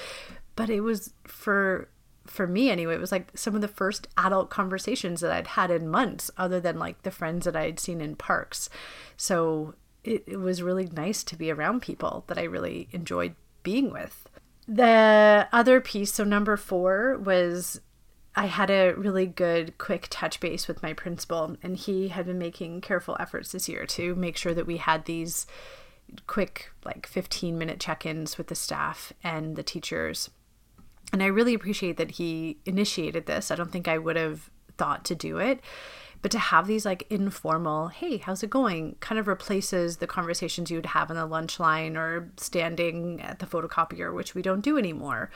But 0.54 0.70
it 0.70 0.80
was 0.80 1.14
for 1.25 1.88
for 2.26 2.47
me 2.47 2.71
anyway, 2.71 2.95
it 2.95 3.00
was 3.00 3.12
like 3.12 3.31
some 3.35 3.55
of 3.55 3.61
the 3.61 3.69
first 3.69 4.09
adult 4.17 4.50
conversations 4.50 5.21
that 5.21 5.33
I'd 5.33 5.49
had 5.49 5.71
in 5.71 5.88
months, 5.88 6.31
other 6.37 6.61
than 6.61 6.79
like 6.79 7.02
the 7.02 7.11
friends 7.11 7.45
that 7.45 7.57
I'd 7.57 7.81
seen 7.81 8.00
in 8.00 8.17
parks. 8.17 8.69
So 9.17 9.75
it, 10.05 10.25
it 10.26 10.37
was 10.38 10.62
really 10.62 10.88
nice 10.93 11.23
to 11.25 11.37
be 11.37 11.50
around 11.50 11.83
people 11.83 12.25
that 12.29 12.38
I 12.38 12.45
really 12.45 12.88
enjoyed 12.93 13.35
being 13.62 13.93
with. 13.93 14.29
The 14.69 15.49
other 15.52 15.81
piece, 15.81 16.12
so 16.12 16.25
number 16.25 16.57
four, 16.57 17.19
was 17.19 17.81
I 18.35 18.47
had 18.47 18.71
a 18.71 18.93
really 18.93 19.26
good 19.26 19.76
quick 19.79 20.07
touch 20.09 20.41
base 20.41 20.67
with 20.67 20.83
my 20.83 20.93
principal, 20.93 21.57
and 21.62 21.76
he 21.76 22.09
had 22.09 22.26
been 22.26 22.38
making 22.38 22.81
careful 22.81 23.17
efforts 23.21 23.52
this 23.52 23.69
year 23.69 23.85
to 23.87 24.14
make 24.14 24.37
sure 24.37 24.55
that 24.55 24.67
we 24.67 24.79
had 24.79 25.05
these 25.05 25.47
quick, 26.26 26.71
like 26.85 27.07
15 27.07 27.59
minute 27.59 27.81
check 27.81 28.07
ins 28.07 28.38
with 28.38 28.47
the 28.47 28.55
staff 28.55 29.12
and 29.23 29.57
the 29.57 29.62
teachers. 29.62 30.31
And 31.12 31.23
I 31.23 31.26
really 31.26 31.54
appreciate 31.54 31.99
that 31.99 32.12
he 32.12 32.59
initiated 32.64 33.26
this. 33.26 33.50
I 33.50 33.54
don't 33.54 33.71
think 33.71 33.87
I 33.87 33.99
would 33.99 34.16
have 34.16 34.50
thought 34.78 35.04
to 35.07 35.14
do 35.14 35.38
it. 35.38 35.61
But 36.23 36.31
to 36.31 36.38
have 36.38 36.69
these 36.69 36.87
like 36.87 37.04
informal 37.11 37.88
hey 37.88 38.19
how's 38.19 38.42
it 38.42 38.50
going? 38.50 38.97
kind 39.00 39.19
of 39.19 39.26
replaces 39.26 39.97
the 39.97 40.07
conversations 40.07 40.71
you'd 40.71 40.87
have 40.87 41.11
in 41.11 41.16
the 41.16 41.26
lunch 41.26 41.59
line 41.59 41.97
or 41.97 42.31
standing 42.37 43.21
at 43.21 43.40
the 43.40 43.47
photocopier 43.47 44.14
which 44.14 44.35
we 44.35 44.40
don't 44.40 44.61
do 44.61 44.78
anymore. 44.78 45.31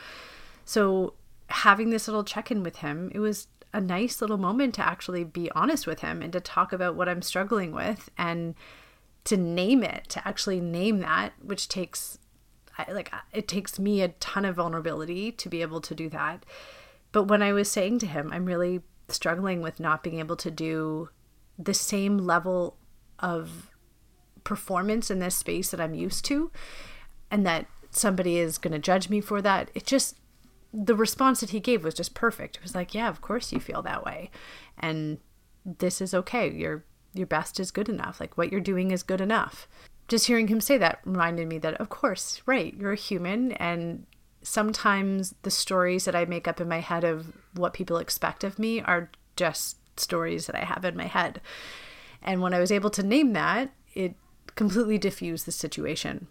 So 0.64 1.14
having 1.49 1.90
this 1.90 2.09
little 2.09 2.25
check-in 2.25 2.62
with 2.62 2.76
him 2.76 3.11
it 3.14 3.18
was 3.18 3.49
a 3.73 3.80
nice 3.80 4.21
little 4.21 4.38
moment 4.38 4.75
to 4.75 4.87
actually 4.87 5.25
be 5.25 5.50
honest 5.52 5.87
with 5.87 6.00
him 6.00 6.23
and 6.23 6.33
to 6.33 6.40
talk 6.40 6.73
about 6.73 6.97
what 6.97 7.09
i'm 7.09 7.23
struggling 7.23 7.73
with 7.73 8.09
and 8.16 8.54
to 9.25 9.37
name 9.37 9.83
it 9.83 10.09
to 10.09 10.26
actually 10.26 10.61
name 10.61 11.00
that 11.00 11.33
which 11.42 11.68
takes 11.68 12.18
like 12.88 13.12
it 13.33 13.49
takes 13.49 13.78
me 13.78 14.02
a 14.02 14.09
ton 14.09 14.45
of 14.45 14.56
vulnerability 14.56 15.33
to 15.33 15.49
be 15.49 15.62
able 15.62 15.80
to 15.80 15.95
do 15.95 16.09
that 16.09 16.45
but 17.12 17.25
when 17.25 17.42
i 17.42 17.52
was 17.52 17.71
saying 17.71 17.99
to 17.99 18.06
him 18.06 18.30
i'm 18.33 18.45
really 18.45 18.83
struggling 19.09 19.61
with 19.61 19.80
not 19.80 20.02
being 20.02 20.18
able 20.18 20.37
to 20.37 20.50
do 20.50 21.09
the 21.59 21.75
same 21.75 22.18
level 22.18 22.76
of 23.18 23.71
performance 24.45 25.11
in 25.11 25.18
this 25.18 25.37
space 25.37 25.71
that 25.71 25.80
I'm 25.80 25.95
used 25.95 26.25
to 26.26 26.50
and 27.30 27.45
that 27.45 27.66
somebody 27.90 28.38
is 28.38 28.59
going 28.59 28.73
to 28.73 28.78
judge 28.78 29.09
me 29.09 29.21
for 29.21 29.42
that. 29.42 29.71
It 29.75 29.85
just 29.85 30.16
the 30.73 30.95
response 30.95 31.40
that 31.40 31.50
he 31.50 31.61
gave 31.61 31.85
was 31.85 31.95
just 31.95 32.14
perfect. 32.14 32.56
It 32.56 32.62
was 32.62 32.75
like, 32.75 32.95
"Yeah, 32.95 33.09
of 33.09 33.21
course 33.21 33.52
you 33.52 33.61
feel 33.61 33.83
that 33.83 34.04
way." 34.04 34.30
And 34.78 35.18
this 35.64 36.00
is 36.00 36.14
okay. 36.14 36.50
Your 36.50 36.85
your 37.14 37.26
best 37.26 37.59
is 37.59 37.71
good 37.71 37.88
enough. 37.88 38.21
Like 38.21 38.37
what 38.37 38.52
you're 38.52 38.61
doing 38.61 38.90
is 38.90 39.02
good 39.02 39.21
enough. 39.21 39.66
Just 40.08 40.26
hearing 40.26 40.48
him 40.48 40.60
say 40.60 40.78
that 40.78 41.00
reminded 41.04 41.48
me 41.48 41.58
that 41.58 41.75
of 41.75 41.88
course, 41.88 42.42
right, 42.46 42.75
you're 42.78 42.92
a 42.92 42.96
human 42.96 43.52
and 43.52 44.06
sometimes 44.42 45.34
the 45.42 45.50
stories 45.50 46.04
that 46.04 46.14
I 46.14 46.25
make 46.25 46.46
up 46.46 46.60
in 46.60 46.68
my 46.68 46.78
head 46.78 47.02
of 47.02 47.32
what 47.54 47.75
people 47.75 47.96
expect 47.96 48.44
of 48.44 48.58
me 48.58 48.80
are 48.80 49.10
just 49.34 49.76
stories 49.98 50.46
that 50.46 50.54
I 50.54 50.64
have 50.64 50.84
in 50.84 50.96
my 50.96 51.06
head. 51.06 51.40
And 52.22 52.40
when 52.40 52.54
I 52.54 52.60
was 52.60 52.70
able 52.70 52.90
to 52.90 53.02
name 53.02 53.32
that, 53.32 53.70
it 53.94 54.14
completely 54.54 54.98
diffused 54.98 55.46
the 55.46 55.52
situation. 55.52 56.28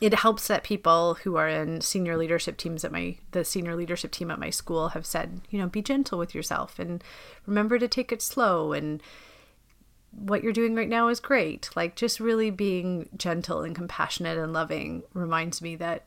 It 0.00 0.14
helps 0.14 0.48
that 0.48 0.64
people 0.64 1.14
who 1.22 1.36
are 1.36 1.48
in 1.48 1.80
senior 1.80 2.16
leadership 2.16 2.56
teams 2.56 2.84
at 2.84 2.90
my 2.90 3.16
the 3.30 3.44
senior 3.44 3.76
leadership 3.76 4.10
team 4.10 4.30
at 4.30 4.40
my 4.40 4.50
school 4.50 4.88
have 4.88 5.06
said, 5.06 5.40
you 5.50 5.58
know, 5.58 5.68
be 5.68 5.82
gentle 5.82 6.18
with 6.18 6.34
yourself 6.34 6.80
and 6.80 7.02
remember 7.46 7.78
to 7.78 7.86
take 7.86 8.10
it 8.10 8.22
slow 8.22 8.72
and 8.72 9.00
what 10.16 10.42
you're 10.42 10.52
doing 10.52 10.74
right 10.74 10.88
now 10.88 11.08
is 11.08 11.20
great. 11.20 11.70
Like 11.74 11.96
just 11.96 12.20
really 12.20 12.50
being 12.50 13.08
gentle 13.16 13.62
and 13.62 13.74
compassionate 13.74 14.38
and 14.38 14.52
loving 14.52 15.02
reminds 15.12 15.60
me 15.60 15.76
that 15.76 16.04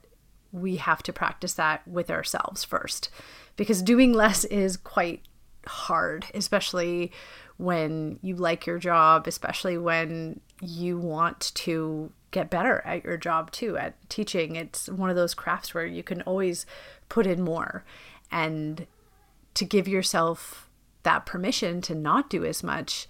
we 0.51 0.77
have 0.77 1.03
to 1.03 1.13
practice 1.13 1.53
that 1.53 1.87
with 1.87 2.09
ourselves 2.09 2.63
first 2.63 3.09
because 3.57 3.81
doing 3.81 4.13
less 4.13 4.45
is 4.45 4.77
quite 4.77 5.23
hard, 5.65 6.25
especially 6.33 7.11
when 7.57 8.19
you 8.21 8.35
like 8.35 8.65
your 8.65 8.79
job, 8.79 9.27
especially 9.27 9.77
when 9.77 10.39
you 10.61 10.97
want 10.97 11.51
to 11.55 12.11
get 12.31 12.49
better 12.49 12.81
at 12.85 13.03
your 13.03 13.17
job 13.17 13.51
too, 13.51 13.77
at 13.77 13.95
teaching. 14.09 14.55
It's 14.55 14.87
one 14.87 15.09
of 15.09 15.15
those 15.15 15.33
crafts 15.33 15.73
where 15.73 15.85
you 15.85 16.03
can 16.03 16.21
always 16.21 16.65
put 17.09 17.25
in 17.25 17.41
more. 17.41 17.83
And 18.31 18.85
to 19.55 19.65
give 19.65 19.87
yourself 19.87 20.69
that 21.03 21.25
permission 21.25 21.81
to 21.81 21.95
not 21.95 22.29
do 22.29 22.45
as 22.45 22.63
much 22.63 23.07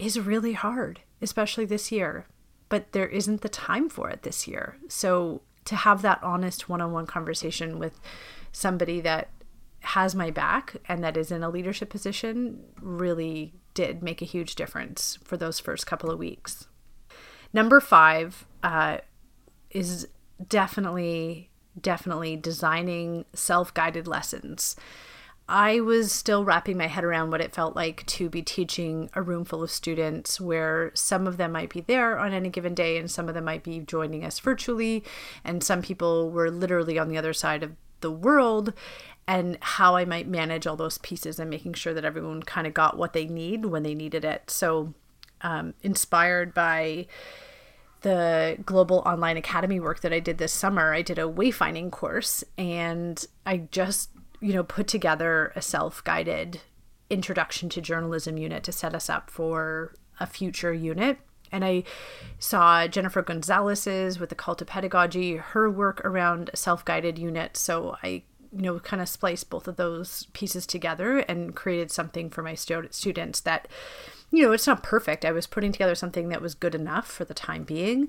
is 0.00 0.18
really 0.18 0.54
hard, 0.54 1.00
especially 1.20 1.64
this 1.64 1.92
year. 1.92 2.26
But 2.68 2.92
there 2.92 3.06
isn't 3.06 3.40
the 3.40 3.48
time 3.48 3.88
for 3.88 4.08
it 4.10 4.22
this 4.22 4.46
year. 4.46 4.76
So 4.88 5.42
to 5.64 5.76
have 5.76 6.02
that 6.02 6.22
honest 6.22 6.68
one-on-one 6.68 7.06
conversation 7.06 7.78
with 7.78 8.00
somebody 8.52 9.00
that 9.00 9.28
has 9.80 10.14
my 10.14 10.30
back 10.30 10.76
and 10.88 11.02
that 11.02 11.16
is 11.16 11.30
in 11.30 11.42
a 11.42 11.50
leadership 11.50 11.90
position 11.90 12.62
really 12.80 13.54
did 13.74 14.02
make 14.02 14.20
a 14.20 14.26
huge 14.26 14.54
difference 14.54 15.18
for 15.24 15.36
those 15.36 15.58
first 15.58 15.86
couple 15.86 16.10
of 16.10 16.18
weeks. 16.18 16.66
Number 17.52 17.80
five 17.80 18.46
uh, 18.62 18.98
is 19.70 20.06
definitely, 20.48 21.50
definitely 21.80 22.36
designing 22.36 23.24
self 23.32 23.72
guided 23.72 24.06
lessons. 24.06 24.76
I 25.50 25.80
was 25.80 26.12
still 26.12 26.44
wrapping 26.44 26.78
my 26.78 26.86
head 26.86 27.02
around 27.02 27.32
what 27.32 27.40
it 27.40 27.52
felt 27.52 27.74
like 27.74 28.06
to 28.06 28.30
be 28.30 28.40
teaching 28.40 29.10
a 29.14 29.20
room 29.20 29.44
full 29.44 29.64
of 29.64 29.70
students 29.72 30.40
where 30.40 30.92
some 30.94 31.26
of 31.26 31.38
them 31.38 31.50
might 31.50 31.70
be 31.70 31.80
there 31.80 32.16
on 32.20 32.32
any 32.32 32.50
given 32.50 32.72
day 32.72 32.96
and 32.98 33.10
some 33.10 33.28
of 33.28 33.34
them 33.34 33.46
might 33.46 33.64
be 33.64 33.80
joining 33.80 34.24
us 34.24 34.38
virtually 34.38 35.02
and 35.42 35.64
some 35.64 35.82
people 35.82 36.30
were 36.30 36.52
literally 36.52 37.00
on 37.00 37.08
the 37.08 37.18
other 37.18 37.32
side 37.32 37.64
of 37.64 37.72
the 38.00 38.12
world 38.12 38.72
and 39.26 39.58
how 39.60 39.96
I 39.96 40.04
might 40.04 40.28
manage 40.28 40.68
all 40.68 40.76
those 40.76 40.98
pieces 40.98 41.40
and 41.40 41.50
making 41.50 41.74
sure 41.74 41.94
that 41.94 42.04
everyone 42.04 42.44
kind 42.44 42.68
of 42.68 42.72
got 42.72 42.96
what 42.96 43.12
they 43.12 43.26
need 43.26 43.64
when 43.64 43.82
they 43.82 43.94
needed 43.94 44.24
it. 44.24 44.50
So, 44.50 44.94
um, 45.40 45.74
inspired 45.82 46.54
by 46.54 47.06
the 48.02 48.56
global 48.64 48.98
online 49.00 49.36
academy 49.36 49.80
work 49.80 50.00
that 50.02 50.12
I 50.12 50.20
did 50.20 50.38
this 50.38 50.52
summer, 50.52 50.94
I 50.94 51.02
did 51.02 51.18
a 51.18 51.28
wayfinding 51.28 51.90
course 51.90 52.44
and 52.56 53.26
I 53.44 53.68
just 53.72 54.10
you 54.40 54.54
know, 54.54 54.62
put 54.62 54.86
together 54.86 55.52
a 55.54 55.62
self 55.62 56.02
guided 56.04 56.60
introduction 57.10 57.68
to 57.68 57.80
journalism 57.80 58.36
unit 58.36 58.62
to 58.64 58.72
set 58.72 58.94
us 58.94 59.10
up 59.10 59.30
for 59.30 59.94
a 60.18 60.26
future 60.26 60.72
unit. 60.72 61.18
And 61.52 61.64
I 61.64 61.82
saw 62.38 62.86
Jennifer 62.86 63.22
Gonzalez's 63.22 64.20
with 64.20 64.28
the 64.28 64.36
Cult 64.36 64.62
of 64.62 64.68
Pedagogy, 64.68 65.36
her 65.36 65.68
work 65.68 66.00
around 66.04 66.50
self 66.54 66.84
guided 66.84 67.18
unit. 67.18 67.56
So 67.56 67.96
I, 68.02 68.22
you 68.52 68.62
know, 68.62 68.78
kind 68.78 69.02
of 69.02 69.08
spliced 69.08 69.50
both 69.50 69.66
of 69.66 69.76
those 69.76 70.26
pieces 70.32 70.66
together 70.66 71.18
and 71.18 71.54
created 71.54 71.90
something 71.90 72.30
for 72.30 72.42
my 72.42 72.54
students 72.54 73.40
that, 73.40 73.68
you 74.30 74.44
know, 74.44 74.52
it's 74.52 74.66
not 74.66 74.82
perfect. 74.82 75.24
I 75.24 75.32
was 75.32 75.46
putting 75.46 75.72
together 75.72 75.94
something 75.94 76.28
that 76.28 76.42
was 76.42 76.54
good 76.54 76.74
enough 76.74 77.10
for 77.10 77.24
the 77.24 77.34
time 77.34 77.64
being, 77.64 78.08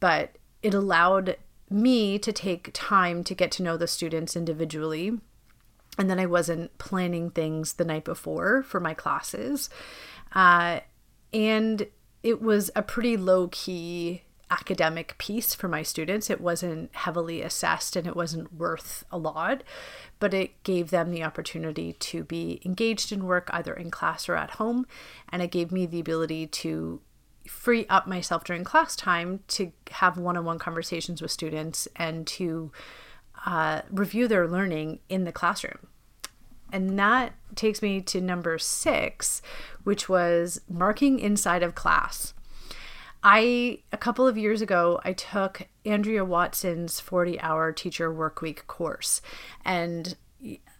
but 0.00 0.36
it 0.62 0.74
allowed 0.74 1.36
me 1.70 2.18
to 2.18 2.32
take 2.32 2.70
time 2.72 3.22
to 3.22 3.34
get 3.34 3.50
to 3.52 3.62
know 3.62 3.76
the 3.76 3.86
students 3.86 4.34
individually 4.34 5.18
and 5.98 6.08
then 6.08 6.20
I 6.20 6.26
wasn't 6.26 6.78
planning 6.78 7.30
things 7.30 7.74
the 7.74 7.84
night 7.84 8.04
before 8.04 8.62
for 8.62 8.78
my 8.78 8.94
classes. 8.94 9.68
Uh, 10.32 10.80
and 11.34 11.88
it 12.22 12.40
was 12.40 12.70
a 12.74 12.82
pretty 12.82 13.16
low 13.16 13.48
key 13.48 14.22
academic 14.50 15.16
piece 15.18 15.54
for 15.54 15.68
my 15.68 15.82
students. 15.82 16.30
It 16.30 16.40
wasn't 16.40 16.94
heavily 16.94 17.42
assessed 17.42 17.96
and 17.96 18.06
it 18.06 18.16
wasn't 18.16 18.54
worth 18.54 19.04
a 19.10 19.18
lot, 19.18 19.62
but 20.18 20.32
it 20.32 20.62
gave 20.62 20.90
them 20.90 21.10
the 21.10 21.22
opportunity 21.22 21.94
to 21.94 22.24
be 22.24 22.62
engaged 22.64 23.12
in 23.12 23.26
work 23.26 23.50
either 23.52 23.74
in 23.74 23.90
class 23.90 24.28
or 24.28 24.36
at 24.36 24.52
home. 24.52 24.86
And 25.28 25.42
it 25.42 25.50
gave 25.50 25.70
me 25.70 25.84
the 25.84 26.00
ability 26.00 26.46
to 26.46 27.00
free 27.46 27.86
up 27.88 28.06
myself 28.06 28.44
during 28.44 28.64
class 28.64 28.94
time 28.94 29.40
to 29.48 29.72
have 29.90 30.18
one 30.18 30.36
on 30.36 30.44
one 30.44 30.58
conversations 30.58 31.20
with 31.20 31.30
students 31.30 31.88
and 31.96 32.26
to 32.26 32.70
uh, 33.44 33.82
review 33.90 34.28
their 34.28 34.46
learning 34.46 35.00
in 35.08 35.24
the 35.24 35.32
classroom. 35.32 35.88
And 36.72 36.98
that 36.98 37.32
takes 37.54 37.80
me 37.80 38.00
to 38.02 38.20
number 38.20 38.58
six, 38.58 39.40
which 39.84 40.08
was 40.08 40.60
marking 40.68 41.18
inside 41.18 41.62
of 41.62 41.74
class. 41.74 42.34
I, 43.22 43.80
a 43.92 43.96
couple 43.96 44.28
of 44.28 44.38
years 44.38 44.62
ago, 44.62 45.00
I 45.04 45.12
took 45.12 45.62
Angela 45.84 46.24
Watson's 46.24 47.00
40 47.00 47.40
hour 47.40 47.72
teacher 47.72 48.12
workweek 48.12 48.66
course. 48.66 49.20
And 49.64 50.14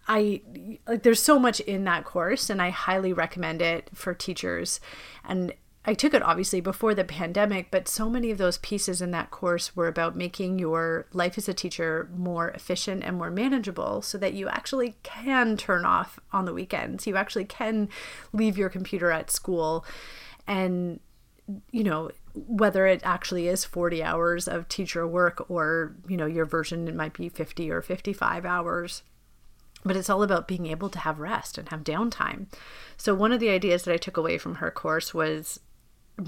I, 0.07 0.41
like, 0.87 1.03
there's 1.03 1.21
so 1.21 1.37
much 1.37 1.59
in 1.61 1.83
that 1.83 2.05
course, 2.05 2.49
and 2.49 2.61
I 2.61 2.69
highly 2.69 3.13
recommend 3.13 3.61
it 3.61 3.89
for 3.93 4.13
teachers. 4.13 4.79
And 5.25 5.53
I 5.89 5.95
took 5.95 6.13
it 6.13 6.21
obviously 6.21 6.61
before 6.61 6.93
the 6.93 7.03
pandemic, 7.03 7.71
but 7.71 7.87
so 7.87 8.11
many 8.11 8.29
of 8.29 8.37
those 8.37 8.59
pieces 8.59 9.01
in 9.01 9.09
that 9.09 9.31
course 9.31 9.75
were 9.75 9.87
about 9.87 10.15
making 10.15 10.59
your 10.59 11.07
life 11.13 11.35
as 11.35 11.49
a 11.49 11.53
teacher 11.55 12.07
more 12.15 12.49
efficient 12.49 13.03
and 13.03 13.17
more 13.17 13.31
manageable 13.31 14.03
so 14.03 14.19
that 14.19 14.35
you 14.35 14.47
actually 14.47 14.97
can 15.01 15.57
turn 15.57 15.85
off 15.85 16.19
on 16.31 16.45
the 16.45 16.53
weekends. 16.53 17.07
You 17.07 17.15
actually 17.15 17.45
can 17.45 17.89
leave 18.31 18.55
your 18.55 18.69
computer 18.69 19.09
at 19.09 19.31
school 19.31 19.83
and 20.45 20.99
you 21.71 21.83
know 21.83 22.11
whether 22.35 22.85
it 22.85 23.01
actually 23.03 23.47
is 23.47 23.65
40 23.65 24.03
hours 24.03 24.47
of 24.47 24.67
teacher 24.67 25.07
work 25.07 25.49
or 25.49 25.95
you 26.07 26.17
know 26.17 26.27
your 26.27 26.45
version 26.45 26.87
it 26.87 26.93
might 26.93 27.13
be 27.13 27.29
50 27.29 27.71
or 27.71 27.81
55 27.81 28.45
hours 28.45 29.01
but 29.83 29.95
it's 29.95 30.09
all 30.09 30.21
about 30.21 30.47
being 30.47 30.67
able 30.67 30.89
to 30.89 30.99
have 30.99 31.19
rest 31.19 31.57
and 31.57 31.69
have 31.69 31.83
downtime. 31.85 32.47
So, 32.97 33.15
one 33.15 33.31
of 33.31 33.39
the 33.39 33.49
ideas 33.49 33.83
that 33.83 33.93
I 33.93 33.97
took 33.97 34.17
away 34.17 34.37
from 34.37 34.55
her 34.55 34.69
course 34.71 35.13
was 35.13 35.61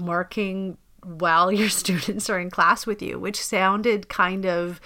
marking 0.00 0.78
while 1.04 1.50
your 1.50 1.68
students 1.82 2.30
are 2.30 2.38
in 2.38 2.50
class 2.50 2.86
with 2.86 3.02
you, 3.02 3.18
which 3.18 3.40
sounded 3.40 4.08
kind 4.08 4.44
of 4.44 4.80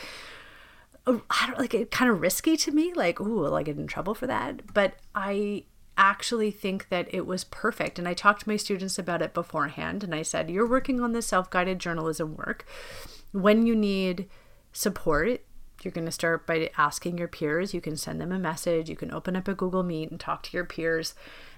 I 1.06 1.46
don't 1.46 1.58
like 1.58 1.72
it 1.72 1.92
kind 1.92 2.10
of 2.10 2.20
risky 2.20 2.56
to 2.56 2.72
me 2.72 2.92
like 2.92 3.20
ooh 3.20 3.38
will 3.38 3.54
I 3.54 3.62
get 3.62 3.76
in 3.76 3.86
trouble 3.86 4.12
for 4.12 4.26
that 4.26 4.75
but 4.75 4.94
I 5.14 5.62
actually 5.96 6.50
think 6.50 6.88
that 6.88 7.06
it 7.14 7.26
was 7.26 7.44
perfect 7.44 8.00
and 8.00 8.08
I 8.08 8.12
talked 8.12 8.42
to 8.42 8.48
my 8.48 8.56
students 8.56 8.98
about 8.98 9.22
it 9.22 9.32
beforehand 9.32 10.02
and 10.02 10.12
I 10.12 10.22
said 10.22 10.50
you're 10.50 10.68
working 10.68 11.00
on 11.00 11.12
this 11.12 11.28
self-guided 11.28 11.78
journalism 11.78 12.34
work 12.34 12.66
when 13.30 13.66
you 13.66 13.76
need 13.76 14.28
support 14.72 15.42
you're 15.82 15.92
going 15.92 16.06
to 16.06 16.12
start 16.12 16.46
by 16.46 16.70
asking 16.76 17.18
your 17.18 17.28
peers. 17.28 17.75
You 17.75 17.80
can 17.80 17.96
send 17.96 18.20
them 18.20 18.32
a 18.32 18.38
message. 18.38 18.88
You 18.88 18.96
can 18.96 19.12
open 19.12 19.36
up 19.36 19.46
a 19.48 19.54
Google 19.54 19.82
Meet 19.82 20.10
and 20.10 20.18
talk 20.18 20.42
to 20.44 20.56
your 20.56 20.64
peers. 20.64 21.14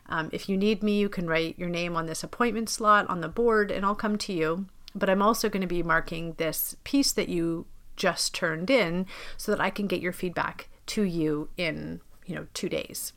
Um, 0.09 0.31
if 0.33 0.49
you 0.49 0.57
need 0.57 0.83
me, 0.83 0.99
you 0.99 1.09
can 1.09 1.27
write 1.27 1.59
your 1.59 1.69
name 1.69 1.97
on 1.97 2.07
this 2.07 2.25
appointment 2.25 2.69
slot 2.69 3.09
on 3.09 3.21
the 3.21 3.29
board 3.29 3.71
and 3.71 3.85
I'll 3.85 3.95
come 3.95 4.17
to 4.19 4.33
you. 4.33 4.67
But 4.95 5.11
I'm 5.11 5.23
also 5.23 5.49
going 5.49 5.61
to 5.61 5.67
be 5.67 5.83
marking 5.83 6.35
this 6.39 6.77
piece 6.85 7.13
that 7.13 7.29
you 7.29 7.67
just 7.97 8.35
turned 8.35 8.71
in 8.71 9.07
so 9.37 9.53
that 9.53 9.61
I 9.61 9.71
can 9.71 9.87
get 9.87 10.01
your 10.01 10.13
feedback 10.13 10.69
to 10.87 11.03
you 11.03 11.51
in, 11.57 12.01
you 12.25 12.35
know, 12.35 12.47
two 12.55 12.69
days. 12.69 13.13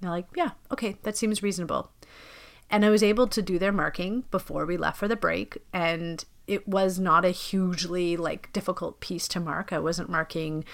And 0.00 0.08
they're 0.08 0.16
like, 0.16 0.26
yeah, 0.36 0.50
okay, 0.70 0.96
that 1.02 1.16
seems 1.16 1.42
reasonable. 1.42 1.90
And 2.70 2.84
I 2.84 2.90
was 2.90 3.02
able 3.02 3.26
to 3.28 3.42
do 3.42 3.58
their 3.58 3.72
marking 3.72 4.24
before 4.30 4.66
we 4.66 4.76
left 4.76 4.98
for 4.98 5.08
the 5.08 5.16
break. 5.16 5.58
And 5.72 6.24
it 6.46 6.68
was 6.68 6.98
not 6.98 7.24
a 7.24 7.30
hugely 7.30 8.16
like 8.16 8.52
difficult 8.52 9.00
piece 9.00 9.26
to 9.28 9.40
mark. 9.40 9.72
I 9.72 9.78
wasn't 9.78 10.10
marking 10.10 10.64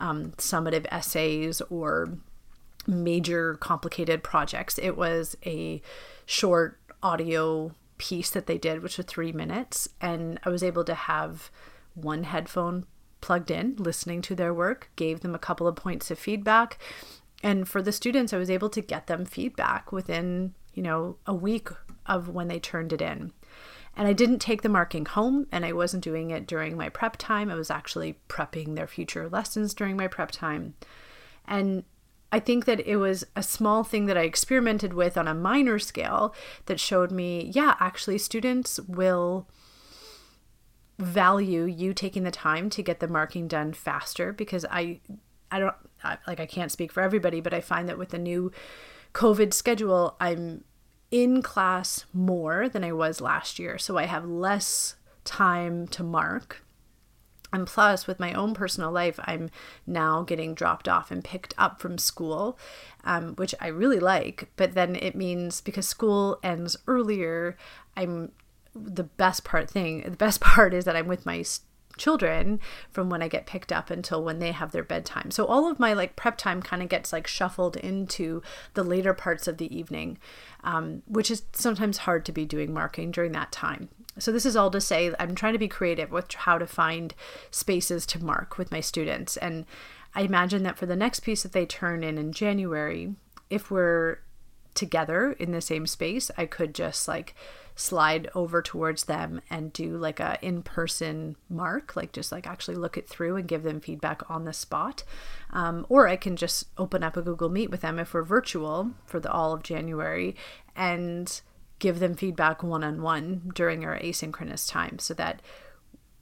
um, 0.00 0.32
summative 0.38 0.86
essays 0.90 1.60
or 1.68 2.18
major 2.88 3.54
complicated 3.56 4.24
projects. 4.24 4.78
It 4.78 4.96
was 4.96 5.36
a 5.44 5.80
short 6.26 6.80
audio 7.02 7.72
piece 7.98 8.30
that 8.30 8.46
they 8.46 8.58
did, 8.58 8.82
which 8.82 8.96
was 8.96 9.06
three 9.06 9.32
minutes, 9.32 9.88
and 10.00 10.40
I 10.44 10.48
was 10.48 10.62
able 10.62 10.84
to 10.84 10.94
have 10.94 11.50
one 11.94 12.24
headphone 12.24 12.86
plugged 13.20 13.50
in, 13.50 13.76
listening 13.76 14.22
to 14.22 14.34
their 14.34 14.54
work, 14.54 14.90
gave 14.96 15.20
them 15.20 15.34
a 15.34 15.38
couple 15.38 15.66
of 15.66 15.76
points 15.76 16.10
of 16.10 16.18
feedback. 16.18 16.78
And 17.42 17.68
for 17.68 17.82
the 17.82 17.92
students, 17.92 18.32
I 18.32 18.38
was 18.38 18.50
able 18.50 18.70
to 18.70 18.80
get 18.80 19.06
them 19.06 19.24
feedback 19.24 19.92
within, 19.92 20.54
you 20.72 20.82
know, 20.82 21.16
a 21.26 21.34
week 21.34 21.68
of 22.06 22.28
when 22.28 22.48
they 22.48 22.58
turned 22.58 22.92
it 22.92 23.02
in. 23.02 23.32
And 23.96 24.06
I 24.06 24.12
didn't 24.12 24.38
take 24.38 24.62
the 24.62 24.68
marking 24.68 25.06
home 25.06 25.48
and 25.50 25.64
I 25.64 25.72
wasn't 25.72 26.04
doing 26.04 26.30
it 26.30 26.46
during 26.46 26.76
my 26.76 26.88
prep 26.88 27.16
time. 27.16 27.50
I 27.50 27.56
was 27.56 27.70
actually 27.70 28.18
prepping 28.28 28.76
their 28.76 28.86
future 28.86 29.28
lessons 29.28 29.74
during 29.74 29.96
my 29.96 30.06
prep 30.06 30.30
time. 30.30 30.74
And 31.46 31.82
I 32.30 32.40
think 32.40 32.66
that 32.66 32.86
it 32.86 32.96
was 32.96 33.24
a 33.34 33.42
small 33.42 33.84
thing 33.84 34.06
that 34.06 34.18
I 34.18 34.22
experimented 34.22 34.92
with 34.92 35.16
on 35.16 35.26
a 35.26 35.34
minor 35.34 35.78
scale 35.78 36.34
that 36.66 36.78
showed 36.78 37.10
me, 37.10 37.50
yeah, 37.54 37.74
actually, 37.80 38.18
students 38.18 38.78
will 38.80 39.48
value 40.98 41.64
you 41.64 41.94
taking 41.94 42.24
the 42.24 42.30
time 42.30 42.68
to 42.70 42.82
get 42.82 43.00
the 43.00 43.08
marking 43.08 43.48
done 43.48 43.72
faster 43.72 44.32
because 44.32 44.66
I, 44.70 45.00
I 45.50 45.58
don't, 45.58 45.74
I, 46.04 46.18
like, 46.26 46.40
I 46.40 46.46
can't 46.46 46.72
speak 46.72 46.92
for 46.92 47.02
everybody, 47.02 47.40
but 47.40 47.54
I 47.54 47.60
find 47.60 47.88
that 47.88 47.98
with 47.98 48.10
the 48.10 48.18
new 48.18 48.52
COVID 49.14 49.54
schedule, 49.54 50.16
I'm 50.20 50.64
in 51.10 51.40
class 51.40 52.04
more 52.12 52.68
than 52.68 52.84
I 52.84 52.92
was 52.92 53.20
last 53.20 53.58
year. 53.58 53.78
So 53.78 53.96
I 53.96 54.04
have 54.04 54.26
less 54.26 54.96
time 55.24 55.86
to 55.88 56.02
mark. 56.02 56.62
And 57.52 57.66
plus, 57.66 58.06
with 58.06 58.20
my 58.20 58.32
own 58.32 58.54
personal 58.54 58.90
life, 58.90 59.18
I'm 59.24 59.50
now 59.86 60.22
getting 60.22 60.54
dropped 60.54 60.88
off 60.88 61.10
and 61.10 61.24
picked 61.24 61.54
up 61.56 61.80
from 61.80 61.96
school, 61.98 62.58
um, 63.04 63.34
which 63.36 63.54
I 63.60 63.68
really 63.68 64.00
like. 64.00 64.50
But 64.56 64.74
then 64.74 64.96
it 64.96 65.14
means 65.14 65.60
because 65.60 65.88
school 65.88 66.38
ends 66.42 66.76
earlier, 66.86 67.56
I'm 67.96 68.32
the 68.74 69.04
best 69.04 69.44
part 69.44 69.70
thing. 69.70 70.02
The 70.02 70.10
best 70.10 70.40
part 70.42 70.74
is 70.74 70.84
that 70.84 70.96
I'm 70.96 71.08
with 71.08 71.26
my 71.26 71.42
children 71.96 72.60
from 72.90 73.10
when 73.10 73.22
I 73.22 73.28
get 73.28 73.46
picked 73.46 73.72
up 73.72 73.90
until 73.90 74.22
when 74.22 74.38
they 74.38 74.52
have 74.52 74.72
their 74.72 74.84
bedtime. 74.84 75.30
So 75.30 75.44
all 75.44 75.70
of 75.70 75.78
my 75.78 75.92
like 75.92 76.16
prep 76.16 76.38
time 76.38 76.62
kind 76.62 76.82
of 76.82 76.88
gets 76.88 77.12
like 77.12 77.26
shuffled 77.26 77.76
into 77.76 78.42
the 78.74 78.84
later 78.84 79.12
parts 79.12 79.48
of 79.48 79.58
the 79.58 79.76
evening, 79.76 80.18
um, 80.64 81.02
which 81.06 81.30
is 81.30 81.42
sometimes 81.52 81.98
hard 81.98 82.24
to 82.26 82.32
be 82.32 82.44
doing 82.44 82.72
marking 82.72 83.10
during 83.10 83.32
that 83.32 83.52
time. 83.52 83.88
So 84.18 84.32
this 84.32 84.46
is 84.46 84.56
all 84.56 84.70
to 84.70 84.80
say 84.80 85.14
I'm 85.18 85.34
trying 85.34 85.52
to 85.52 85.58
be 85.58 85.68
creative 85.68 86.10
with 86.10 86.32
how 86.32 86.58
to 86.58 86.66
find 86.66 87.14
spaces 87.50 88.06
to 88.06 88.24
mark 88.24 88.58
with 88.58 88.72
my 88.72 88.80
students. 88.80 89.36
And 89.36 89.66
I 90.14 90.22
imagine 90.22 90.62
that 90.64 90.78
for 90.78 90.86
the 90.86 90.96
next 90.96 91.20
piece 91.20 91.42
that 91.42 91.52
they 91.52 91.66
turn 91.66 92.02
in 92.02 92.18
in 92.18 92.32
January, 92.32 93.14
if 93.50 93.70
we're 93.70 94.18
together 94.74 95.32
in 95.32 95.52
the 95.52 95.60
same 95.60 95.86
space, 95.86 96.30
I 96.38 96.46
could 96.46 96.74
just 96.74 97.08
like 97.08 97.34
slide 97.78 98.28
over 98.34 98.60
towards 98.60 99.04
them 99.04 99.40
and 99.50 99.72
do 99.72 99.96
like 99.96 100.18
a 100.18 100.36
in-person 100.42 101.36
mark 101.48 101.94
like 101.94 102.10
just 102.12 102.32
like 102.32 102.44
actually 102.44 102.74
look 102.74 102.98
it 102.98 103.08
through 103.08 103.36
and 103.36 103.46
give 103.46 103.62
them 103.62 103.80
feedback 103.80 104.28
on 104.28 104.44
the 104.44 104.52
spot 104.52 105.04
um, 105.50 105.86
or 105.88 106.08
i 106.08 106.16
can 106.16 106.34
just 106.34 106.64
open 106.76 107.04
up 107.04 107.16
a 107.16 107.22
google 107.22 107.48
meet 107.48 107.70
with 107.70 107.80
them 107.82 108.00
if 108.00 108.12
we're 108.12 108.24
virtual 108.24 108.90
for 109.06 109.20
the 109.20 109.30
all 109.30 109.52
of 109.52 109.62
january 109.62 110.34
and 110.74 111.40
give 111.78 111.98
them 111.98 112.14
feedback 112.14 112.62
one-on-one 112.62 113.50
during 113.54 113.84
our 113.84 113.98
asynchronous 113.98 114.68
time 114.68 114.98
so 114.98 115.14
that 115.14 115.40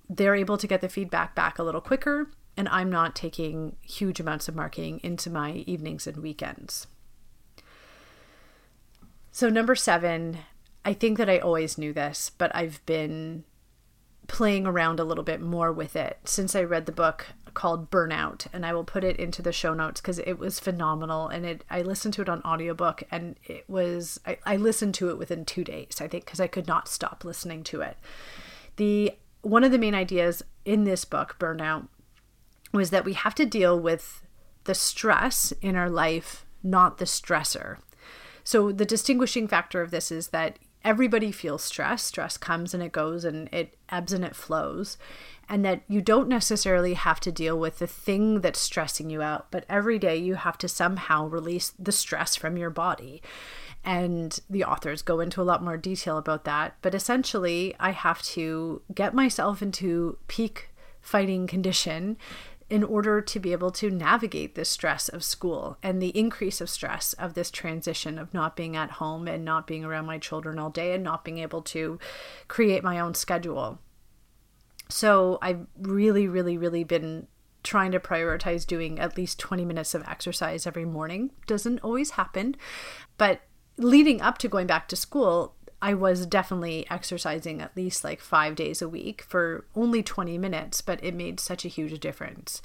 they're 0.08 0.34
able 0.34 0.56
to 0.56 0.66
get 0.66 0.80
the 0.80 0.88
feedback 0.88 1.34
back 1.34 1.58
a 1.58 1.62
little 1.62 1.80
quicker 1.80 2.30
and 2.56 2.68
i'm 2.68 2.90
not 2.90 3.14
taking 3.14 3.76
huge 3.82 4.20
amounts 4.20 4.48
of 4.48 4.54
marking 4.54 5.00
into 5.02 5.30
my 5.30 5.52
evenings 5.66 6.06
and 6.06 6.18
weekends. 6.18 6.86
So 9.32 9.48
number 9.48 9.74
seven 9.74 10.38
I 10.86 10.92
think 10.92 11.18
that 11.18 11.28
I 11.28 11.38
always 11.38 11.76
knew 11.76 11.92
this, 11.92 12.30
but 12.38 12.54
I've 12.54 12.84
been 12.86 13.42
playing 14.28 14.66
around 14.66 15.00
a 15.00 15.04
little 15.04 15.24
bit 15.24 15.40
more 15.40 15.72
with 15.72 15.96
it 15.96 16.18
since 16.24 16.54
I 16.54 16.62
read 16.62 16.86
the 16.86 16.92
book 16.92 17.26
called 17.54 17.90
Burnout 17.90 18.46
and 18.52 18.66
I 18.66 18.74
will 18.74 18.84
put 18.84 19.02
it 19.02 19.16
into 19.16 19.40
the 19.40 19.52
show 19.52 19.72
notes 19.72 20.00
because 20.00 20.18
it 20.18 20.38
was 20.38 20.60
phenomenal 20.60 21.28
and 21.28 21.46
it 21.46 21.64
I 21.70 21.82
listened 21.82 22.12
to 22.14 22.22
it 22.22 22.28
on 22.28 22.42
audiobook 22.42 23.02
and 23.10 23.36
it 23.44 23.64
was 23.68 24.20
I, 24.26 24.38
I 24.44 24.56
listened 24.56 24.94
to 24.96 25.08
it 25.10 25.18
within 25.18 25.44
two 25.44 25.64
days 25.64 25.98
I 26.00 26.08
think 26.08 26.26
because 26.26 26.40
I 26.40 26.48
could 26.48 26.66
not 26.66 26.88
stop 26.88 27.24
listening 27.24 27.62
to 27.64 27.80
it. 27.80 27.96
The 28.76 29.12
one 29.46 29.64
of 29.64 29.72
the 29.72 29.78
main 29.78 29.94
ideas 29.94 30.42
in 30.64 30.84
this 30.84 31.04
book, 31.04 31.36
Burnout, 31.38 31.86
was 32.72 32.90
that 32.90 33.04
we 33.04 33.12
have 33.12 33.34
to 33.36 33.46
deal 33.46 33.78
with 33.78 34.22
the 34.64 34.74
stress 34.74 35.52
in 35.62 35.76
our 35.76 35.88
life, 35.88 36.44
not 36.62 36.98
the 36.98 37.04
stressor. 37.04 37.78
So 38.42 38.72
the 38.72 38.84
distinguishing 38.84 39.46
factor 39.46 39.80
of 39.80 39.90
this 39.90 40.10
is 40.10 40.28
that 40.28 40.58
everybody 40.86 41.32
feels 41.32 41.64
stress. 41.64 42.04
Stress 42.04 42.38
comes 42.38 42.72
and 42.72 42.82
it 42.82 42.92
goes 42.92 43.24
and 43.24 43.48
it 43.52 43.76
ebbs 43.90 44.12
and 44.12 44.24
it 44.24 44.36
flows. 44.36 44.96
And 45.48 45.64
that 45.64 45.82
you 45.88 46.00
don't 46.00 46.28
necessarily 46.28 46.94
have 46.94 47.18
to 47.20 47.32
deal 47.32 47.58
with 47.58 47.80
the 47.80 47.86
thing 47.88 48.40
that's 48.40 48.60
stressing 48.60 49.10
you 49.10 49.20
out, 49.20 49.50
but 49.50 49.66
every 49.68 49.98
day 49.98 50.16
you 50.16 50.36
have 50.36 50.56
to 50.58 50.68
somehow 50.68 51.26
release 51.26 51.72
the 51.78 51.92
stress 51.92 52.36
from 52.36 52.56
your 52.56 52.70
body. 52.70 53.20
And 53.84 54.38
the 54.48 54.64
authors 54.64 55.02
go 55.02 55.20
into 55.20 55.42
a 55.42 55.44
lot 55.44 55.62
more 55.62 55.76
detail 55.76 56.18
about 56.18 56.44
that. 56.44 56.76
But 56.82 56.94
essentially, 56.94 57.74
I 57.78 57.90
have 57.90 58.22
to 58.22 58.82
get 58.94 59.14
myself 59.14 59.62
into 59.62 60.18
peak 60.28 60.70
fighting 61.00 61.46
condition 61.46 62.16
in 62.68 62.82
order 62.82 63.20
to 63.20 63.38
be 63.38 63.52
able 63.52 63.70
to 63.70 63.90
navigate 63.90 64.54
the 64.54 64.64
stress 64.64 65.08
of 65.08 65.22
school 65.22 65.78
and 65.82 66.02
the 66.02 66.16
increase 66.18 66.60
of 66.60 66.68
stress 66.68 67.12
of 67.14 67.34
this 67.34 67.50
transition 67.50 68.18
of 68.18 68.34
not 68.34 68.56
being 68.56 68.76
at 68.76 68.92
home 68.92 69.28
and 69.28 69.44
not 69.44 69.66
being 69.66 69.84
around 69.84 70.06
my 70.06 70.18
children 70.18 70.58
all 70.58 70.70
day 70.70 70.92
and 70.92 71.04
not 71.04 71.24
being 71.24 71.38
able 71.38 71.62
to 71.62 71.98
create 72.48 72.82
my 72.82 72.98
own 72.98 73.14
schedule. 73.14 73.78
So 74.88 75.38
I've 75.42 75.66
really, 75.78 76.26
really, 76.28 76.58
really 76.58 76.84
been 76.84 77.26
trying 77.62 77.90
to 77.92 78.00
prioritize 78.00 78.66
doing 78.66 78.98
at 79.00 79.16
least 79.16 79.38
20 79.40 79.64
minutes 79.64 79.94
of 79.94 80.04
exercise 80.06 80.66
every 80.66 80.84
morning. 80.84 81.32
Doesn't 81.46 81.80
always 81.80 82.10
happen, 82.10 82.56
but 83.18 83.42
leading 83.76 84.20
up 84.20 84.38
to 84.38 84.48
going 84.48 84.68
back 84.68 84.88
to 84.88 84.96
school, 84.96 85.55
I 85.82 85.94
was 85.94 86.26
definitely 86.26 86.86
exercising 86.90 87.60
at 87.60 87.76
least 87.76 88.02
like 88.02 88.20
five 88.20 88.54
days 88.54 88.80
a 88.80 88.88
week 88.88 89.22
for 89.22 89.66
only 89.74 90.02
20 90.02 90.38
minutes, 90.38 90.80
but 90.80 91.02
it 91.04 91.14
made 91.14 91.38
such 91.38 91.64
a 91.64 91.68
huge 91.68 92.00
difference. 92.00 92.62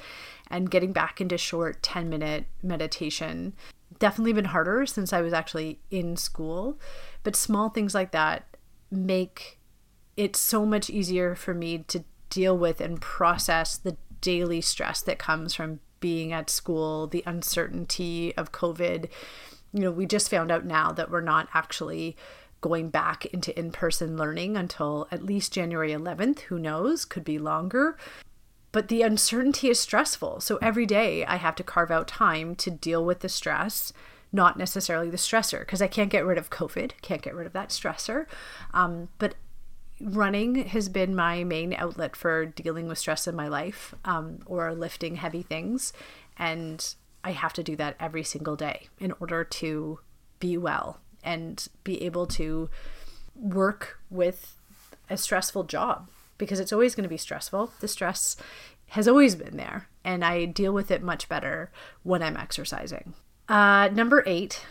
And 0.50 0.72
getting 0.72 0.94
back 0.94 1.20
into 1.20 1.38
short 1.38 1.84
10 1.84 2.10
minute 2.10 2.46
meditation 2.64 3.54
definitely 4.00 4.34
been 4.34 4.46
harder 4.46 4.86
since 4.86 5.14
I 5.14 5.22
was 5.22 5.34
actually 5.34 5.80
in 5.90 6.16
school. 6.16 6.80
But 7.24 7.36
small 7.36 7.70
things 7.70 7.94
like 7.94 8.12
that 8.12 8.58
make 8.90 9.60
it 10.18 10.36
so 10.36 10.66
much 10.66 10.90
easier 10.90 11.36
for 11.36 11.54
me 11.54 11.80
to 11.90 12.04
deal 12.30 12.58
with 12.58 12.82
and 12.82 13.02
process 13.02 13.78
the 13.78 13.98
daily 14.22 14.62
stress 14.62 15.02
that 15.02 15.20
comes 15.20 15.54
from 15.54 15.80
being 16.00 16.34
at 16.34 16.50
school, 16.50 17.08
the 17.08 17.24
uncertainty 17.26 18.36
of 18.36 18.52
COVID. 18.52 19.10
You 19.74 19.82
know, 19.82 19.92
we 19.92 20.06
just 20.06 20.30
found 20.30 20.52
out 20.52 20.66
now 20.66 20.92
that 20.92 21.12
we're 21.12 21.22
not 21.22 21.48
actually 21.54 22.18
going 22.62 22.90
back 22.90 23.26
into 23.28 23.58
in 23.60 23.72
person 23.72 24.16
learning 24.18 24.56
until 24.56 25.08
at 25.12 25.26
least 25.26 25.52
January 25.54 25.92
11th. 25.92 26.42
Who 26.42 26.60
knows? 26.60 27.06
Could 27.06 27.24
be 27.24 27.40
longer. 27.40 27.98
but 28.72 28.88
the 28.88 29.02
uncertainty 29.02 29.68
is 29.70 29.80
stressful. 29.80 30.40
So 30.40 30.58
every 30.62 30.86
day 30.86 31.26
I 31.26 31.36
have 31.36 31.56
to 31.56 31.64
carve 31.64 31.92
out 31.92 32.08
time 32.08 32.56
to 32.56 32.72
deal 32.72 33.04
with 33.04 33.20
the 33.20 33.28
stress, 33.28 33.92
not 34.32 34.58
necessarily 34.58 35.10
the 35.10 35.18
stressor, 35.18 35.60
because 35.60 35.82
I 35.82 35.88
can't 35.88 36.10
get 36.10 36.26
rid 36.26 36.38
of 36.38 36.50
COVID, 36.50 36.94
can't 37.02 37.22
get 37.22 37.36
rid 37.36 37.48
of 37.48 37.54
that 37.54 37.70
stressor. 37.70 38.28
Um, 38.74 39.10
but 39.20 39.36
running 40.00 40.56
has 40.68 40.88
been 40.88 41.14
my 41.16 41.44
main 41.44 41.74
outlet 41.74 42.16
for 42.16 42.46
dealing 42.46 42.88
with 42.88 42.98
stress 42.98 43.28
in 43.28 43.36
my 43.36 43.50
life 43.50 43.94
um, 44.06 44.40
or 44.46 44.74
lifting 44.74 45.18
heavy 45.18 45.42
things. 45.42 45.92
And 46.38 46.96
I 47.26 47.32
have 47.32 47.52
to 47.54 47.64
do 47.64 47.76
that 47.76 47.98
every 48.00 48.24
single 48.24 48.56
day 48.56 48.88
in 49.00 49.14
order 49.20 49.44
to 49.44 50.00
be 50.40 50.58
well 50.58 51.02
and 51.24 51.68
be 51.84 52.02
able 52.04 52.26
to 52.28 52.70
work 53.36 54.00
with 54.10 54.56
a 55.10 55.18
stressful 55.18 55.64
job 55.64 56.10
because 56.38 56.60
it's 56.60 56.74
always 56.74 56.96
going 56.96 57.04
to 57.04 57.10
be 57.10 57.18
stressful. 57.18 57.72
The 57.80 57.88
stress 57.88 58.36
has 58.88 59.08
always 59.08 59.36
been 59.36 59.58
there, 59.58 59.88
and 60.04 60.26
I 60.26 60.46
deal 60.46 60.74
with 60.74 60.92
it 60.92 61.02
much 61.02 61.30
better 61.30 61.72
when 62.04 62.22
I'm 62.22 62.36
exercising. 62.36 63.14
Uh, 63.48 63.90
number 63.90 64.24
eight, 64.26 64.66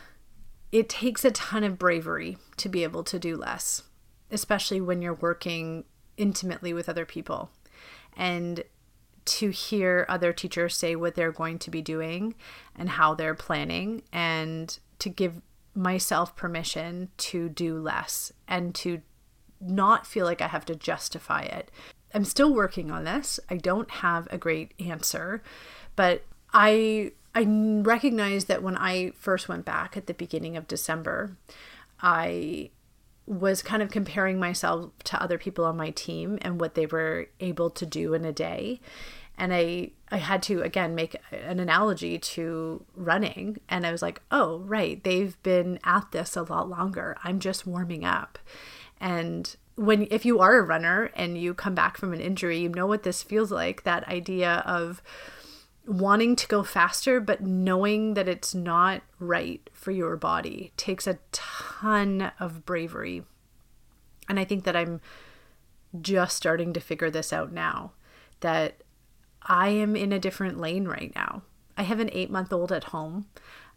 it 0.72 0.88
takes 0.88 1.24
a 1.24 1.30
ton 1.30 1.64
of 1.64 1.78
bravery 1.78 2.38
to 2.58 2.68
be 2.68 2.82
able 2.82 3.02
to 3.04 3.18
do 3.18 3.36
less, 3.36 3.82
especially 4.30 4.80
when 4.80 5.00
you're 5.00 5.14
working 5.14 5.84
intimately 6.16 6.72
with 6.72 6.88
other 6.88 7.06
people. 7.06 7.50
And 8.16 8.64
to 9.24 9.50
hear 9.50 10.06
other 10.08 10.32
teachers 10.32 10.76
say 10.76 10.96
what 10.96 11.14
they're 11.14 11.32
going 11.32 11.58
to 11.60 11.70
be 11.70 11.82
doing 11.82 12.34
and 12.76 12.88
how 12.88 13.14
they're 13.14 13.34
planning, 13.34 14.02
and 14.12 14.78
to 14.98 15.08
give 15.08 15.40
myself 15.74 16.34
permission 16.36 17.08
to 17.16 17.48
do 17.48 17.78
less 17.78 18.32
and 18.48 18.74
to 18.74 19.02
not 19.60 20.06
feel 20.06 20.24
like 20.24 20.40
I 20.40 20.48
have 20.48 20.64
to 20.66 20.74
justify 20.74 21.42
it. 21.42 21.70
I'm 22.14 22.24
still 22.24 22.52
working 22.52 22.90
on 22.90 23.04
this. 23.04 23.38
I 23.48 23.56
don't 23.56 23.90
have 23.90 24.26
a 24.30 24.38
great 24.38 24.72
answer, 24.80 25.42
but 25.96 26.24
I 26.52 27.12
I 27.34 27.44
recognize 27.44 28.46
that 28.46 28.62
when 28.62 28.76
I 28.76 29.12
first 29.14 29.48
went 29.48 29.64
back 29.64 29.96
at 29.96 30.06
the 30.06 30.14
beginning 30.14 30.56
of 30.56 30.66
December, 30.66 31.36
I 32.00 32.70
was 33.26 33.62
kind 33.62 33.82
of 33.82 33.90
comparing 33.90 34.40
myself 34.40 34.90
to 35.04 35.22
other 35.22 35.38
people 35.38 35.64
on 35.64 35.76
my 35.76 35.90
team 35.90 36.38
and 36.42 36.60
what 36.60 36.74
they 36.74 36.86
were 36.86 37.28
able 37.38 37.70
to 37.70 37.86
do 37.86 38.14
in 38.14 38.24
a 38.24 38.32
day. 38.32 38.80
And 39.38 39.54
I 39.54 39.90
I 40.10 40.18
had 40.18 40.42
to 40.44 40.62
again 40.62 40.94
make 40.94 41.16
an 41.32 41.60
analogy 41.60 42.18
to 42.18 42.84
running 42.94 43.58
and 43.68 43.86
I 43.86 43.92
was 43.92 44.02
like, 44.02 44.20
"Oh, 44.30 44.58
right, 44.60 45.02
they've 45.02 45.40
been 45.42 45.78
at 45.84 46.12
this 46.12 46.36
a 46.36 46.42
lot 46.42 46.68
longer. 46.68 47.16
I'm 47.24 47.40
just 47.40 47.66
warming 47.66 48.04
up." 48.04 48.38
And 49.00 49.56
when 49.76 50.06
if 50.10 50.24
you 50.26 50.40
are 50.40 50.58
a 50.58 50.62
runner 50.62 51.10
and 51.16 51.38
you 51.38 51.54
come 51.54 51.74
back 51.74 51.96
from 51.96 52.12
an 52.12 52.20
injury, 52.20 52.58
you 52.58 52.68
know 52.68 52.86
what 52.86 53.02
this 53.02 53.22
feels 53.22 53.50
like, 53.50 53.84
that 53.84 54.06
idea 54.08 54.62
of 54.66 55.02
wanting 55.86 56.36
to 56.36 56.46
go 56.46 56.62
faster 56.62 57.18
but 57.20 57.40
knowing 57.40 58.14
that 58.14 58.28
it's 58.28 58.54
not 58.54 59.02
right 59.18 59.68
for 59.72 59.90
your 59.90 60.16
body 60.16 60.72
takes 60.76 61.06
a 61.06 61.18
ton 61.32 62.30
of 62.38 62.64
bravery. 62.64 63.24
And 64.28 64.38
I 64.38 64.44
think 64.44 64.64
that 64.64 64.76
I'm 64.76 65.00
just 66.00 66.36
starting 66.36 66.72
to 66.74 66.80
figure 66.80 67.10
this 67.10 67.32
out 67.32 67.52
now 67.52 67.92
that 68.40 68.82
I 69.42 69.68
am 69.70 69.96
in 69.96 70.12
a 70.12 70.18
different 70.18 70.58
lane 70.58 70.86
right 70.86 71.12
now. 71.14 71.42
I 71.76 71.82
have 71.82 72.00
an 72.00 72.08
8-month-old 72.08 72.72
at 72.72 72.84
home. 72.84 73.26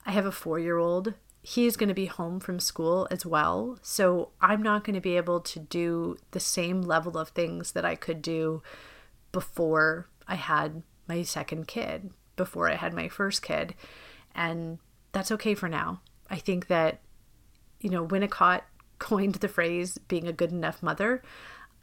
I 0.06 0.12
have 0.12 0.26
a 0.26 0.32
4-year-old 0.32 1.14
he's 1.44 1.76
going 1.76 1.90
to 1.90 1.94
be 1.94 2.06
home 2.06 2.40
from 2.40 2.60
school 2.60 3.06
as 3.12 3.26
well. 3.26 3.78
So 3.82 4.30
I'm 4.40 4.64
not 4.64 4.86
going 4.86 4.96
to 4.96 5.02
be 5.02 5.18
able 5.18 5.42
to 5.42 5.60
do 5.60 6.18
the 6.32 6.40
same 6.40 6.82
level 6.82 7.18
of 7.18 7.30
things 7.30 7.74
that 7.74 7.84
I 7.84 7.96
could 7.96 8.22
do 8.22 8.64
before 9.34 10.08
I 10.26 10.36
had 10.36 10.84
my 11.06 11.24
second 11.24 11.68
kid, 11.68 12.12
before 12.38 12.72
I 12.72 12.76
had 12.76 12.94
my 12.94 13.10
first 13.10 13.42
kid. 13.42 13.76
And 14.34 14.80
that's 15.12 15.32
okay 15.34 15.54
for 15.54 15.68
now. 15.68 16.00
I 16.30 16.38
think 16.38 16.68
that, 16.68 17.02
you 17.82 17.90
know, 17.90 18.08
Winnicott 18.08 18.62
coined 19.00 19.36
the 19.36 19.50
phrase 19.50 19.98
being 20.08 20.28
a 20.28 20.34
good 20.34 20.54
enough 20.54 20.82
mother. 20.82 21.22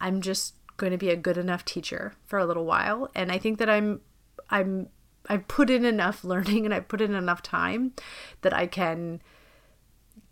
I'm 0.01 0.23
just 0.23 0.55
going 0.81 0.93
to 0.93 0.99
be 0.99 1.11
a 1.11 1.17
good 1.17 1.37
enough 1.37 1.65
teacher 1.65 2.15
for 2.25 2.39
a 2.39 2.47
little 2.47 2.65
while. 2.65 3.11
And 3.15 3.31
I 3.31 3.37
think 3.37 3.59
that 3.59 3.69
I'm, 3.69 4.01
I'm, 4.49 4.89
I've 5.29 5.47
put 5.47 5.69
in 5.69 5.85
enough 5.85 6.25
learning 6.25 6.65
and 6.65 6.75
I've 6.75 6.89
put 6.89 7.03
in 7.03 7.15
enough 7.15 7.43
time 7.43 7.93
that 8.41 8.55
I 8.55 8.67
can 8.67 9.21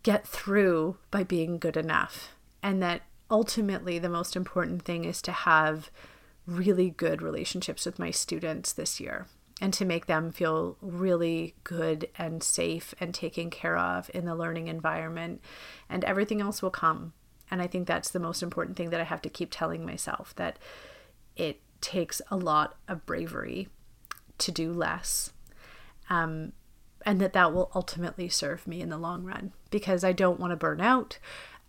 get 0.01 0.27
through 0.27 0.97
by 1.11 1.23
being 1.23 1.59
good 1.59 1.77
enough. 1.77 2.35
And 2.63 2.81
that 2.81 3.03
ultimately 3.29 3.99
the 3.99 4.09
most 4.09 4.35
important 4.35 4.81
thing 4.81 5.05
is 5.05 5.21
to 5.21 5.31
have 5.31 5.91
really 6.47 6.89
good 6.89 7.21
relationships 7.21 7.85
with 7.85 7.99
my 7.99 8.09
students 8.09 8.73
this 8.73 8.99
year 8.99 9.27
and 9.61 9.71
to 9.73 9.85
make 9.85 10.07
them 10.07 10.31
feel 10.31 10.77
really 10.81 11.53
good 11.63 12.09
and 12.17 12.41
safe 12.41 12.95
and 12.99 13.13
taken 13.13 13.51
care 13.51 13.77
of 13.77 14.09
in 14.15 14.25
the 14.25 14.33
learning 14.33 14.67
environment 14.67 15.41
and 15.89 16.03
everything 16.05 16.41
else 16.41 16.63
will 16.63 16.71
come 16.71 17.13
and 17.51 17.61
i 17.61 17.67
think 17.67 17.87
that's 17.87 18.09
the 18.09 18.19
most 18.19 18.43
important 18.43 18.77
thing 18.77 18.89
that 18.89 19.01
i 19.01 19.05
have 19.05 19.21
to 19.21 19.29
keep 19.29 19.49
telling 19.51 19.85
myself 19.85 20.35
that 20.35 20.57
it 21.35 21.61
takes 21.81 22.21
a 22.29 22.35
lot 22.35 22.75
of 22.87 23.05
bravery 23.05 23.67
to 24.37 24.51
do 24.51 24.71
less 24.71 25.31
um, 26.09 26.53
and 27.05 27.21
that 27.21 27.33
that 27.33 27.53
will 27.53 27.71
ultimately 27.73 28.29
serve 28.29 28.67
me 28.67 28.81
in 28.81 28.89
the 28.89 28.97
long 28.97 29.23
run 29.23 29.53
because 29.69 30.03
I 30.03 30.11
don't 30.11 30.39
want 30.39 30.51
to 30.51 30.57
burn 30.57 30.81
out. 30.81 31.19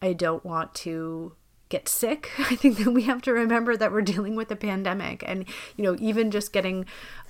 I 0.02 0.12
don't 0.12 0.44
want 0.44 0.74
to 0.76 1.34
get 1.68 1.88
sick. 1.88 2.30
I 2.38 2.56
think 2.56 2.78
that 2.78 2.90
we 2.90 3.02
have 3.02 3.22
to 3.22 3.32
remember 3.32 3.76
that 3.76 3.92
we're 3.92 4.02
dealing 4.02 4.34
with 4.34 4.50
a 4.50 4.56
pandemic 4.56 5.22
and 5.26 5.44
you 5.76 5.84
know 5.84 5.96
even 6.00 6.30
just 6.30 6.52
getting 6.52 6.86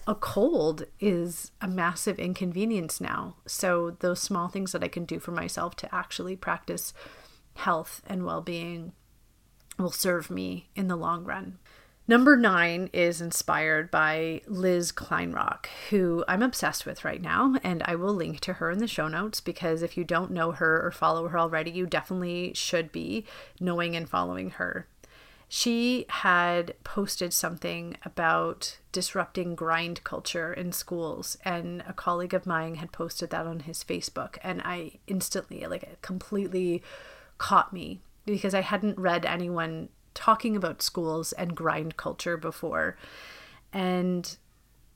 a 0.06 0.14
cold 0.14 0.84
is 0.98 1.52
a 1.60 1.68
massive 1.68 2.18
inconvenience 2.18 3.00
now. 3.00 3.36
So 3.46 3.96
those 4.00 4.20
small 4.20 4.48
things 4.48 4.72
that 4.72 4.82
I 4.82 4.88
can 4.88 5.04
do 5.04 5.18
for 5.20 5.30
myself 5.32 5.76
to 5.76 5.94
actually 5.94 6.36
practice 6.36 6.94
health 7.54 8.02
and 8.06 8.24
well-being 8.24 8.92
will 9.78 9.90
serve 9.90 10.30
me 10.30 10.68
in 10.74 10.88
the 10.88 10.96
long 10.96 11.24
run. 11.24 11.58
Number 12.08 12.36
nine 12.36 12.90
is 12.92 13.20
inspired 13.20 13.88
by 13.88 14.42
Liz 14.48 14.90
Kleinrock, 14.90 15.66
who 15.90 16.24
I'm 16.26 16.42
obsessed 16.42 16.84
with 16.84 17.04
right 17.04 17.22
now, 17.22 17.54
and 17.62 17.84
I 17.84 17.94
will 17.94 18.12
link 18.12 18.40
to 18.40 18.54
her 18.54 18.70
in 18.70 18.80
the 18.80 18.88
show 18.88 19.06
notes 19.06 19.40
because 19.40 19.82
if 19.82 19.96
you 19.96 20.02
don't 20.02 20.32
know 20.32 20.50
her 20.50 20.84
or 20.84 20.90
follow 20.90 21.28
her 21.28 21.38
already, 21.38 21.70
you 21.70 21.86
definitely 21.86 22.52
should 22.54 22.90
be 22.90 23.26
knowing 23.60 23.94
and 23.94 24.08
following 24.08 24.50
her. 24.50 24.88
She 25.48 26.06
had 26.08 26.74
posted 26.84 27.32
something 27.32 27.96
about 28.04 28.78
disrupting 28.92 29.54
grind 29.54 30.02
culture 30.02 30.52
in 30.52 30.72
schools, 30.72 31.36
and 31.44 31.84
a 31.86 31.92
colleague 31.92 32.34
of 32.34 32.46
mine 32.46 32.76
had 32.76 32.90
posted 32.92 33.30
that 33.30 33.46
on 33.46 33.60
his 33.60 33.84
Facebook, 33.84 34.38
and 34.42 34.62
I 34.64 34.98
instantly, 35.06 35.64
like, 35.66 36.02
completely 36.02 36.82
caught 37.40 37.72
me 37.72 38.02
because 38.26 38.54
I 38.54 38.60
hadn't 38.60 38.98
read 38.98 39.24
anyone 39.24 39.88
talking 40.12 40.54
about 40.54 40.82
schools 40.82 41.32
and 41.32 41.56
grind 41.56 41.96
culture 41.96 42.36
before. 42.36 42.98
And 43.72 44.36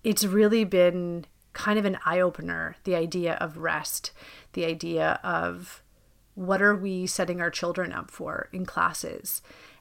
it's 0.04 0.24
really 0.24 0.64
been 0.64 1.24
kind 1.54 1.78
of 1.78 1.86
an 1.86 1.98
eye 2.04 2.20
opener 2.20 2.76
the 2.84 2.94
idea 2.94 3.34
of 3.40 3.56
rest, 3.56 4.12
the 4.52 4.66
idea 4.66 5.18
of 5.24 5.82
what 6.34 6.60
are 6.60 6.76
we 6.76 7.06
setting 7.06 7.40
our 7.40 7.50
children 7.50 7.92
up 7.92 8.10
for 8.10 8.50
in 8.52 8.66
classes, 8.66 9.40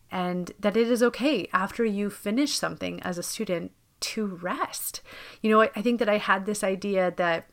and 0.10 0.54
that 0.58 0.78
it 0.78 0.90
is 0.90 1.04
okay 1.04 1.50
after 1.52 1.84
you 1.84 2.10
finish 2.10 2.54
something 2.54 3.02
as 3.02 3.18
a 3.18 3.24
student 3.24 3.72
to 4.00 4.26
rest. 4.26 5.02
You 5.42 5.52
know, 5.52 5.62
I, 5.62 5.70
I 5.76 5.82
think 5.82 6.00
that 6.00 6.10
I 6.10 6.18
had 6.18 6.46
this 6.46 6.64
idea 6.64 7.12
that 7.18 7.50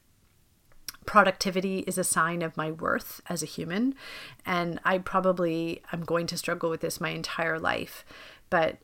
productivity 1.07 1.81
is 1.81 1.99
a 1.99 2.05
sign 2.05 2.43
of 2.43 2.57
my 2.57 2.71
worth 2.71 3.21
as 3.29 3.43
a 3.43 3.47
human. 3.47 3.95
And 4.45 4.81
I 4.85 4.99
probably 4.99 5.83
am 5.93 6.03
going 6.03 6.27
to 6.29 6.39
struggle 6.39 6.71
with 6.71 6.81
this 6.81 7.01
my 7.01 7.11
entire 7.11 7.59
life. 7.59 8.05
But 8.49 8.79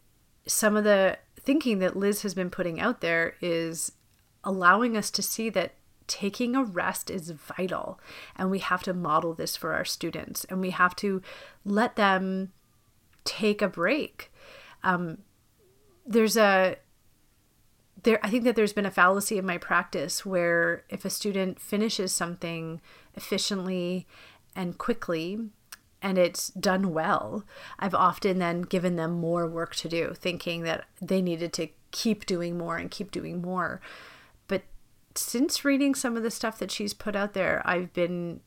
some 0.46 0.76
of 0.76 0.84
the 0.84 1.18
thinking 1.38 1.78
that 1.80 1.96
Liz 1.96 2.22
has 2.22 2.34
been 2.34 2.50
putting 2.50 2.80
out 2.80 3.00
there 3.00 3.34
is 3.40 3.92
allowing 4.44 4.96
us 4.96 5.10
to 5.10 5.22
see 5.22 5.50
that 5.50 5.74
taking 6.06 6.54
a 6.54 6.62
rest 6.62 7.10
is 7.10 7.30
vital. 7.30 8.00
And 8.36 8.50
we 8.50 8.60
have 8.60 8.82
to 8.84 8.94
model 8.94 9.34
this 9.34 9.56
for 9.56 9.74
our 9.74 9.84
students 9.84 10.44
and 10.44 10.60
we 10.60 10.70
have 10.70 10.94
to 10.96 11.20
let 11.64 11.96
them 11.96 12.52
take 13.24 13.60
a 13.60 13.68
break. 13.68 14.32
Um, 14.84 15.18
there's 16.06 16.36
a 16.36 16.76
there 18.06 18.24
I 18.24 18.30
think 18.30 18.44
that 18.44 18.56
there's 18.56 18.72
been 18.72 18.86
a 18.86 18.90
fallacy 18.90 19.36
in 19.36 19.44
my 19.44 19.58
practice 19.58 20.24
where 20.24 20.84
if 20.88 21.04
a 21.04 21.10
student 21.10 21.60
finishes 21.60 22.12
something 22.12 22.80
efficiently 23.14 24.06
and 24.54 24.78
quickly 24.78 25.50
and 26.00 26.16
it's 26.16 26.48
done 26.48 26.92
well, 26.94 27.44
I've 27.78 27.94
often 27.94 28.38
then 28.38 28.62
given 28.62 28.94
them 28.94 29.12
more 29.12 29.48
work 29.48 29.74
to 29.76 29.88
do, 29.88 30.14
thinking 30.14 30.62
that 30.62 30.84
they 31.02 31.20
needed 31.20 31.52
to 31.54 31.68
keep 31.90 32.26
doing 32.26 32.56
more 32.56 32.76
and 32.76 32.90
keep 32.90 33.10
doing 33.10 33.42
more. 33.42 33.80
But 34.46 34.62
since 35.16 35.64
reading 35.64 35.96
some 35.96 36.16
of 36.16 36.22
the 36.22 36.30
stuff 36.30 36.58
that 36.60 36.70
she's 36.70 36.94
put 36.94 37.16
out 37.16 37.32
there, 37.32 37.60
I've 37.64 37.92
been 37.92 38.40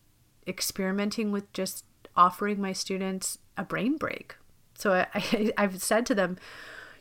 experimenting 0.47 1.31
with 1.31 1.51
just 1.51 1.83
offering 2.15 2.61
my 2.61 2.71
students 2.71 3.39
a 3.57 3.65
brain 3.65 3.97
break. 3.97 4.37
So 4.75 4.93
I, 4.93 5.07
I, 5.13 5.51
I've 5.57 5.81
said 5.83 6.05
to 6.05 6.15
them, 6.15 6.37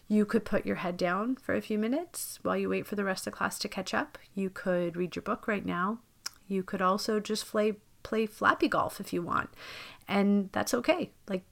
You 0.08 0.24
could 0.24 0.44
put 0.44 0.64
your 0.64 0.76
head 0.76 0.96
down 0.96 1.36
for 1.36 1.54
a 1.54 1.60
few 1.60 1.78
minutes 1.78 2.38
while 2.42 2.56
you 2.56 2.70
wait 2.70 2.86
for 2.86 2.96
the 2.96 3.04
rest 3.04 3.26
of 3.26 3.34
class 3.34 3.58
to 3.60 3.68
catch 3.68 3.92
up. 3.92 4.18
You 4.34 4.48
could 4.48 4.96
read 4.96 5.14
your 5.14 5.22
book 5.22 5.46
right 5.46 5.64
now. 5.64 5.98
You 6.46 6.62
could 6.62 6.80
also 6.80 7.20
just 7.20 7.46
play 7.46 7.74
play 8.02 8.24
flappy 8.24 8.68
golf 8.68 9.00
if 9.00 9.12
you 9.12 9.20
want. 9.20 9.50
And 10.08 10.48
that's 10.52 10.72
okay. 10.72 11.10
Like 11.28 11.44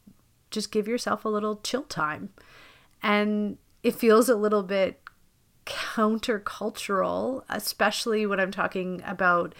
just 0.50 0.72
give 0.72 0.88
yourself 0.88 1.24
a 1.24 1.28
little 1.28 1.60
chill 1.62 1.82
time. 1.82 2.30
And 3.02 3.58
it 3.82 3.94
feels 3.94 4.28
a 4.30 4.34
little 4.34 4.62
bit 4.62 5.00
countercultural, 5.66 7.42
especially 7.50 8.24
when 8.24 8.40
I'm 8.40 8.52
talking 8.52 9.02
about 9.04 9.54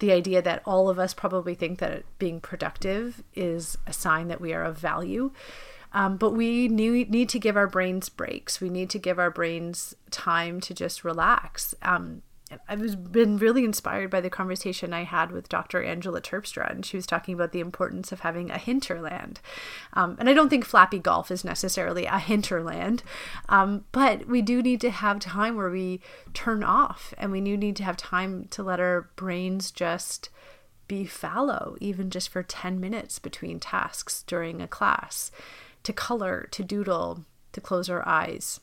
the 0.00 0.12
idea 0.12 0.42
that 0.42 0.62
all 0.64 0.88
of 0.88 0.98
us 0.98 1.14
probably 1.14 1.54
think 1.54 1.78
that 1.78 2.04
being 2.18 2.40
productive 2.40 3.22
is 3.34 3.78
a 3.86 3.92
sign 3.92 4.28
that 4.28 4.40
we 4.40 4.52
are 4.52 4.64
of 4.64 4.78
value. 4.78 5.32
Um, 5.92 6.16
but 6.16 6.30
we 6.30 6.68
need, 6.68 7.10
need 7.10 7.28
to 7.30 7.38
give 7.38 7.56
our 7.56 7.66
brains 7.66 8.08
breaks. 8.08 8.60
We 8.60 8.68
need 8.68 8.90
to 8.90 8.98
give 8.98 9.18
our 9.18 9.30
brains 9.30 9.94
time 10.10 10.60
to 10.62 10.74
just 10.74 11.04
relax. 11.04 11.74
Um, 11.82 12.22
I've 12.68 13.12
been 13.12 13.36
really 13.36 13.64
inspired 13.64 14.10
by 14.10 14.20
the 14.20 14.30
conversation 14.30 14.92
I 14.92 15.04
had 15.04 15.32
with 15.32 15.48
Dr. 15.48 15.82
Angela 15.82 16.20
Terpstra, 16.20 16.70
and 16.70 16.84
she 16.84 16.96
was 16.96 17.06
talking 17.06 17.34
about 17.34 17.52
the 17.52 17.60
importance 17.60 18.10
of 18.10 18.20
having 18.20 18.50
a 18.50 18.58
hinterland. 18.58 19.40
Um, 19.92 20.16
and 20.18 20.28
I 20.28 20.34
don't 20.34 20.48
think 20.48 20.64
flappy 20.64 20.98
golf 20.98 21.30
is 21.30 21.44
necessarily 21.44 22.06
a 22.06 22.18
hinterland, 22.18 23.02
um, 23.48 23.84
but 23.92 24.26
we 24.26 24.40
do 24.40 24.62
need 24.62 24.80
to 24.82 24.90
have 24.90 25.18
time 25.18 25.56
where 25.56 25.70
we 25.70 26.00
turn 26.32 26.64
off, 26.64 27.12
and 27.18 27.30
we 27.30 27.40
do 27.40 27.56
need 27.56 27.76
to 27.76 27.84
have 27.84 27.96
time 27.96 28.46
to 28.50 28.62
let 28.62 28.80
our 28.80 29.10
brains 29.16 29.70
just 29.70 30.30
be 30.86 31.04
fallow, 31.04 31.76
even 31.80 32.08
just 32.08 32.30
for 32.30 32.42
10 32.42 32.80
minutes 32.80 33.18
between 33.18 33.60
tasks 33.60 34.24
during 34.26 34.62
a 34.62 34.68
class, 34.68 35.30
to 35.88 35.92
color, 35.94 36.46
to 36.50 36.62
doodle, 36.62 37.24
to 37.52 37.62
close 37.62 37.88
our 37.88 38.06
eyes. 38.06 38.60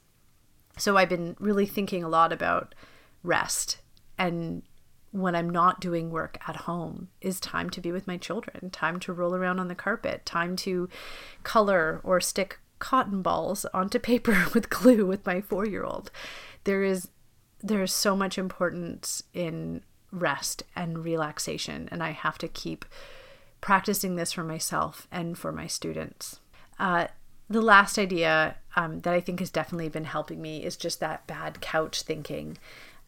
So 0.77 0.95
I've 0.95 1.09
been 1.09 1.35
really 1.39 1.65
thinking 1.65 2.03
a 2.03 2.07
lot 2.07 2.31
about 2.31 2.75
rest 3.23 3.79
and 4.15 4.61
when 5.09 5.33
I'm 5.33 5.49
not 5.49 5.81
doing 5.81 6.11
work 6.11 6.37
at 6.47 6.55
home 6.55 7.07
is 7.21 7.39
time 7.39 7.71
to 7.71 7.81
be 7.81 7.91
with 7.91 8.05
my 8.05 8.17
children, 8.17 8.69
time 8.69 8.99
to 8.99 9.13
roll 9.13 9.33
around 9.33 9.59
on 9.59 9.69
the 9.69 9.73
carpet, 9.73 10.23
time 10.23 10.55
to 10.57 10.87
color 11.41 11.99
or 12.03 12.21
stick 12.21 12.59
cotton 12.77 13.23
balls 13.23 13.65
onto 13.73 13.97
paper 13.97 14.45
with 14.53 14.69
glue 14.69 15.07
with 15.07 15.25
my 15.25 15.41
4-year-old. 15.41 16.11
There 16.65 16.83
is 16.83 17.07
there's 17.63 17.91
so 17.91 18.15
much 18.15 18.37
importance 18.37 19.23
in 19.33 19.81
rest 20.11 20.61
and 20.75 21.03
relaxation 21.03 21.89
and 21.91 22.03
I 22.03 22.11
have 22.11 22.37
to 22.37 22.47
keep 22.47 22.85
practicing 23.61 24.15
this 24.15 24.31
for 24.31 24.43
myself 24.43 25.07
and 25.11 25.35
for 25.35 25.51
my 25.51 25.65
students. 25.65 26.39
Uh, 26.79 27.07
the 27.49 27.61
last 27.61 27.97
idea 27.97 28.55
um, 28.75 29.01
that 29.01 29.13
I 29.13 29.21
think 29.21 29.39
has 29.39 29.51
definitely 29.51 29.89
been 29.89 30.05
helping 30.05 30.41
me 30.41 30.63
is 30.63 30.75
just 30.75 30.99
that 30.99 31.27
bad 31.27 31.61
couch 31.61 32.01
thinking 32.01 32.57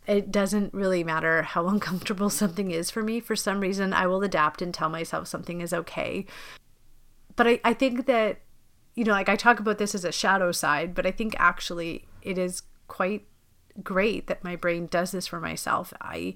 it 0.07 0.31
doesn't 0.31 0.73
really 0.73 1.03
matter 1.03 1.43
how 1.43 1.67
uncomfortable 1.67 2.29
something 2.29 2.71
is 2.71 2.89
for 2.89 3.03
me. 3.03 3.19
For 3.19 3.35
some 3.35 3.59
reason, 3.59 3.93
I 3.93 4.07
will 4.07 4.23
adapt 4.23 4.61
and 4.61 4.73
tell 4.73 4.89
myself 4.89 5.27
something 5.27 5.61
is 5.61 5.73
okay. 5.73 6.25
But 7.35 7.47
I, 7.47 7.59
I 7.63 7.73
think 7.73 8.07
that, 8.07 8.39
you 8.95 9.03
know, 9.03 9.11
like 9.11 9.29
I 9.29 9.35
talk 9.35 9.59
about 9.59 9.77
this 9.77 9.93
as 9.93 10.05
a 10.05 10.11
shadow 10.11 10.51
side, 10.51 10.95
but 10.95 11.05
I 11.05 11.11
think 11.11 11.35
actually 11.37 12.07
it 12.21 12.37
is 12.37 12.63
quite 12.87 13.27
great 13.83 14.27
that 14.27 14.43
my 14.43 14.55
brain 14.55 14.87
does 14.87 15.11
this 15.11 15.27
for 15.27 15.39
myself. 15.39 15.93
I 16.01 16.33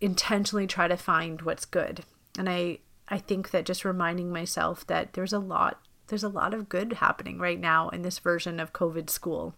intentionally 0.00 0.66
try 0.66 0.88
to 0.88 0.96
find 0.96 1.42
what's 1.42 1.64
good. 1.64 2.04
And 2.36 2.48
I, 2.48 2.78
I 3.08 3.18
think 3.18 3.50
that 3.50 3.66
just 3.66 3.84
reminding 3.84 4.30
myself 4.30 4.86
that 4.88 5.12
there's 5.12 5.32
a 5.32 5.38
lot 5.38 5.80
there's 6.08 6.24
a 6.24 6.28
lot 6.28 6.54
of 6.54 6.68
good 6.68 6.94
happening 6.94 7.38
right 7.38 7.60
now 7.60 7.88
in 7.90 8.02
this 8.02 8.18
version 8.18 8.60
of 8.60 8.72
COVID 8.72 9.08
school. 9.08 9.54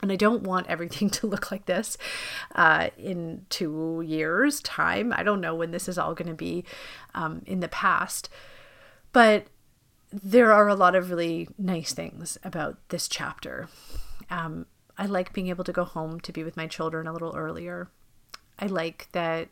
And 0.00 0.12
I 0.12 0.16
don't 0.16 0.42
want 0.42 0.68
everything 0.68 1.10
to 1.18 1.26
look 1.26 1.50
like 1.50 1.66
this 1.66 1.96
uh, 2.54 2.90
in 2.96 3.46
two 3.48 4.02
years' 4.06 4.60
time. 4.60 5.12
I 5.16 5.22
don't 5.22 5.40
know 5.40 5.54
when 5.54 5.70
this 5.70 5.88
is 5.88 5.98
all 5.98 6.14
going 6.14 6.28
to 6.28 6.34
be 6.34 6.64
um, 7.14 7.42
in 7.46 7.60
the 7.60 7.68
past. 7.68 8.28
But 9.12 9.46
there 10.12 10.52
are 10.52 10.68
a 10.68 10.74
lot 10.74 10.94
of 10.94 11.10
really 11.10 11.48
nice 11.58 11.92
things 11.92 12.38
about 12.42 12.78
this 12.88 13.08
chapter. 13.08 13.68
Um, 14.30 14.66
I 14.96 15.06
like 15.06 15.32
being 15.32 15.48
able 15.48 15.64
to 15.64 15.72
go 15.72 15.84
home 15.84 16.20
to 16.20 16.32
be 16.32 16.44
with 16.44 16.56
my 16.56 16.66
children 16.66 17.06
a 17.06 17.12
little 17.12 17.34
earlier. 17.36 17.88
I 18.58 18.66
like 18.66 19.08
that 19.12 19.48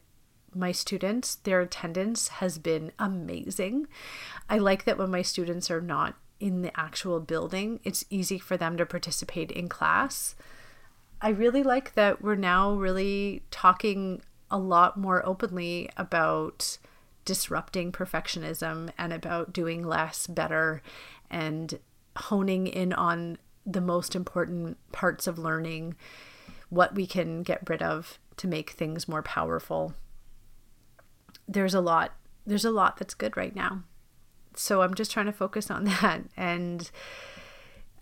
my 0.56 0.72
students, 0.72 1.36
their 1.36 1.60
attendance 1.60 2.28
has 2.28 2.58
been 2.58 2.92
amazing. 2.98 3.86
I 4.48 4.58
like 4.58 4.84
that 4.84 4.98
when 4.98 5.10
my 5.10 5.22
students 5.22 5.70
are 5.70 5.80
not 5.80 6.16
in 6.40 6.62
the 6.62 6.78
actual 6.78 7.20
building, 7.20 7.80
it's 7.84 8.04
easy 8.10 8.38
for 8.38 8.56
them 8.56 8.76
to 8.76 8.86
participate 8.86 9.50
in 9.50 9.68
class. 9.68 10.34
I 11.20 11.30
really 11.30 11.62
like 11.62 11.94
that 11.94 12.22
we're 12.22 12.34
now 12.34 12.74
really 12.74 13.42
talking 13.50 14.22
a 14.50 14.58
lot 14.58 14.96
more 14.96 15.24
openly 15.26 15.88
about 15.96 16.78
disrupting 17.24 17.90
perfectionism 17.90 18.90
and 18.96 19.12
about 19.12 19.52
doing 19.52 19.82
less 19.82 20.26
better 20.26 20.82
and 21.30 21.78
honing 22.16 22.66
in 22.66 22.92
on 22.92 23.38
the 23.66 23.80
most 23.80 24.14
important 24.14 24.78
parts 24.92 25.26
of 25.26 25.38
learning, 25.38 25.96
what 26.68 26.94
we 26.94 27.06
can 27.06 27.42
get 27.42 27.68
rid 27.68 27.82
of 27.82 28.18
to 28.36 28.46
make 28.46 28.70
things 28.70 29.08
more 29.08 29.22
powerful. 29.22 29.94
There's 31.48 31.74
a 31.74 31.80
lot 31.80 32.12
there's 32.48 32.64
a 32.64 32.70
lot 32.70 32.96
that's 32.96 33.14
good 33.14 33.36
right 33.36 33.56
now 33.56 33.82
so 34.58 34.82
I'm 34.82 34.94
just 34.94 35.10
trying 35.10 35.26
to 35.26 35.32
focus 35.32 35.70
on 35.70 35.84
that. 36.02 36.22
And 36.36 36.90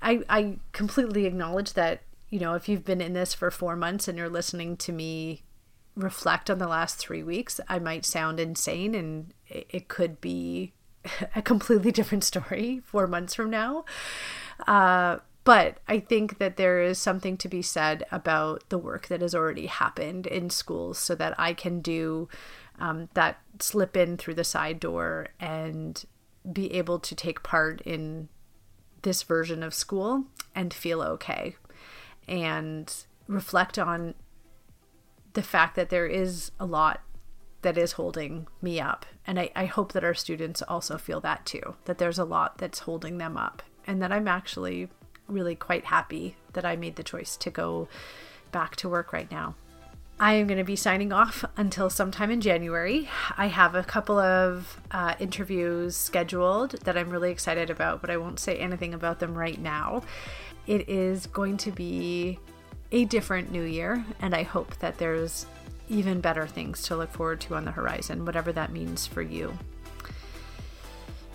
I, 0.00 0.22
I 0.28 0.56
completely 0.72 1.26
acknowledge 1.26 1.74
that, 1.74 2.02
you 2.30 2.40
know, 2.40 2.54
if 2.54 2.68
you've 2.68 2.84
been 2.84 3.00
in 3.00 3.12
this 3.12 3.34
for 3.34 3.50
four 3.50 3.76
months 3.76 4.08
and 4.08 4.16
you're 4.16 4.28
listening 4.28 4.76
to 4.78 4.92
me 4.92 5.42
reflect 5.96 6.50
on 6.50 6.58
the 6.58 6.68
last 6.68 6.96
three 6.96 7.22
weeks, 7.22 7.60
I 7.68 7.78
might 7.78 8.04
sound 8.04 8.40
insane 8.40 8.94
and 8.94 9.32
it, 9.46 9.66
it 9.70 9.88
could 9.88 10.20
be 10.20 10.72
a 11.36 11.42
completely 11.42 11.92
different 11.92 12.24
story 12.24 12.80
four 12.84 13.06
months 13.06 13.34
from 13.34 13.50
now. 13.50 13.84
Uh, 14.66 15.18
but 15.44 15.78
I 15.86 16.00
think 16.00 16.38
that 16.38 16.56
there 16.56 16.80
is 16.80 16.98
something 16.98 17.36
to 17.36 17.48
be 17.48 17.60
said 17.60 18.04
about 18.10 18.64
the 18.70 18.78
work 18.78 19.08
that 19.08 19.20
has 19.20 19.34
already 19.34 19.66
happened 19.66 20.26
in 20.26 20.48
schools 20.48 20.98
so 20.98 21.14
that 21.16 21.38
I 21.38 21.52
can 21.52 21.80
do 21.80 22.28
um, 22.78 23.08
that 23.14 23.38
slip 23.60 23.96
in 23.96 24.16
through 24.16 24.34
the 24.34 24.44
side 24.44 24.80
door 24.80 25.28
and 25.38 26.04
be 26.52 26.72
able 26.72 26.98
to 26.98 27.14
take 27.14 27.42
part 27.42 27.80
in 27.82 28.28
this 29.02 29.22
version 29.22 29.62
of 29.62 29.74
school 29.74 30.24
and 30.54 30.72
feel 30.72 31.02
okay 31.02 31.56
and 32.26 33.04
reflect 33.26 33.78
on 33.78 34.14
the 35.34 35.42
fact 35.42 35.76
that 35.76 35.90
there 35.90 36.06
is 36.06 36.50
a 36.58 36.66
lot 36.66 37.00
that 37.62 37.78
is 37.78 37.92
holding 37.92 38.46
me 38.60 38.80
up. 38.80 39.06
And 39.26 39.40
I, 39.40 39.50
I 39.56 39.64
hope 39.64 39.92
that 39.92 40.04
our 40.04 40.14
students 40.14 40.62
also 40.62 40.98
feel 40.98 41.20
that 41.20 41.46
too, 41.46 41.76
that 41.86 41.98
there's 41.98 42.18
a 42.18 42.24
lot 42.24 42.58
that's 42.58 42.80
holding 42.80 43.18
them 43.18 43.36
up, 43.36 43.62
and 43.86 44.02
that 44.02 44.12
I'm 44.12 44.28
actually 44.28 44.88
really 45.26 45.54
quite 45.54 45.86
happy 45.86 46.36
that 46.52 46.64
I 46.64 46.76
made 46.76 46.96
the 46.96 47.02
choice 47.02 47.36
to 47.38 47.50
go 47.50 47.88
back 48.52 48.76
to 48.76 48.88
work 48.88 49.12
right 49.12 49.30
now. 49.30 49.54
I 50.18 50.34
am 50.34 50.46
going 50.46 50.58
to 50.58 50.64
be 50.64 50.76
signing 50.76 51.12
off 51.12 51.44
until 51.56 51.90
sometime 51.90 52.30
in 52.30 52.40
January. 52.40 53.08
I 53.36 53.48
have 53.48 53.74
a 53.74 53.82
couple 53.82 54.16
of 54.16 54.80
uh, 54.92 55.14
interviews 55.18 55.96
scheduled 55.96 56.72
that 56.84 56.96
I'm 56.96 57.10
really 57.10 57.32
excited 57.32 57.68
about, 57.68 58.00
but 58.00 58.10
I 58.10 58.16
won't 58.16 58.38
say 58.38 58.56
anything 58.56 58.94
about 58.94 59.18
them 59.18 59.34
right 59.34 59.60
now. 59.60 60.04
It 60.68 60.88
is 60.88 61.26
going 61.26 61.56
to 61.58 61.72
be 61.72 62.38
a 62.92 63.04
different 63.06 63.50
new 63.50 63.64
year, 63.64 64.04
and 64.20 64.36
I 64.36 64.44
hope 64.44 64.76
that 64.76 64.98
there's 64.98 65.46
even 65.88 66.20
better 66.20 66.46
things 66.46 66.82
to 66.84 66.96
look 66.96 67.10
forward 67.10 67.40
to 67.42 67.56
on 67.56 67.64
the 67.64 67.72
horizon, 67.72 68.24
whatever 68.24 68.52
that 68.52 68.70
means 68.70 69.08
for 69.08 69.20
you. 69.20 69.58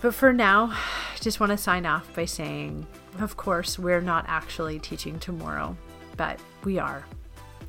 But 0.00 0.14
for 0.14 0.32
now, 0.32 0.70
I 0.72 1.18
just 1.20 1.38
want 1.38 1.50
to 1.50 1.58
sign 1.58 1.84
off 1.84 2.12
by 2.16 2.24
saying, 2.24 2.86
of 3.18 3.36
course, 3.36 3.78
we're 3.78 4.00
not 4.00 4.24
actually 4.26 4.78
teaching 4.78 5.18
tomorrow, 5.18 5.76
but 6.16 6.40
we 6.64 6.78
are 6.78 7.04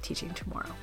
teaching 0.01 0.33
tomorrow. 0.33 0.73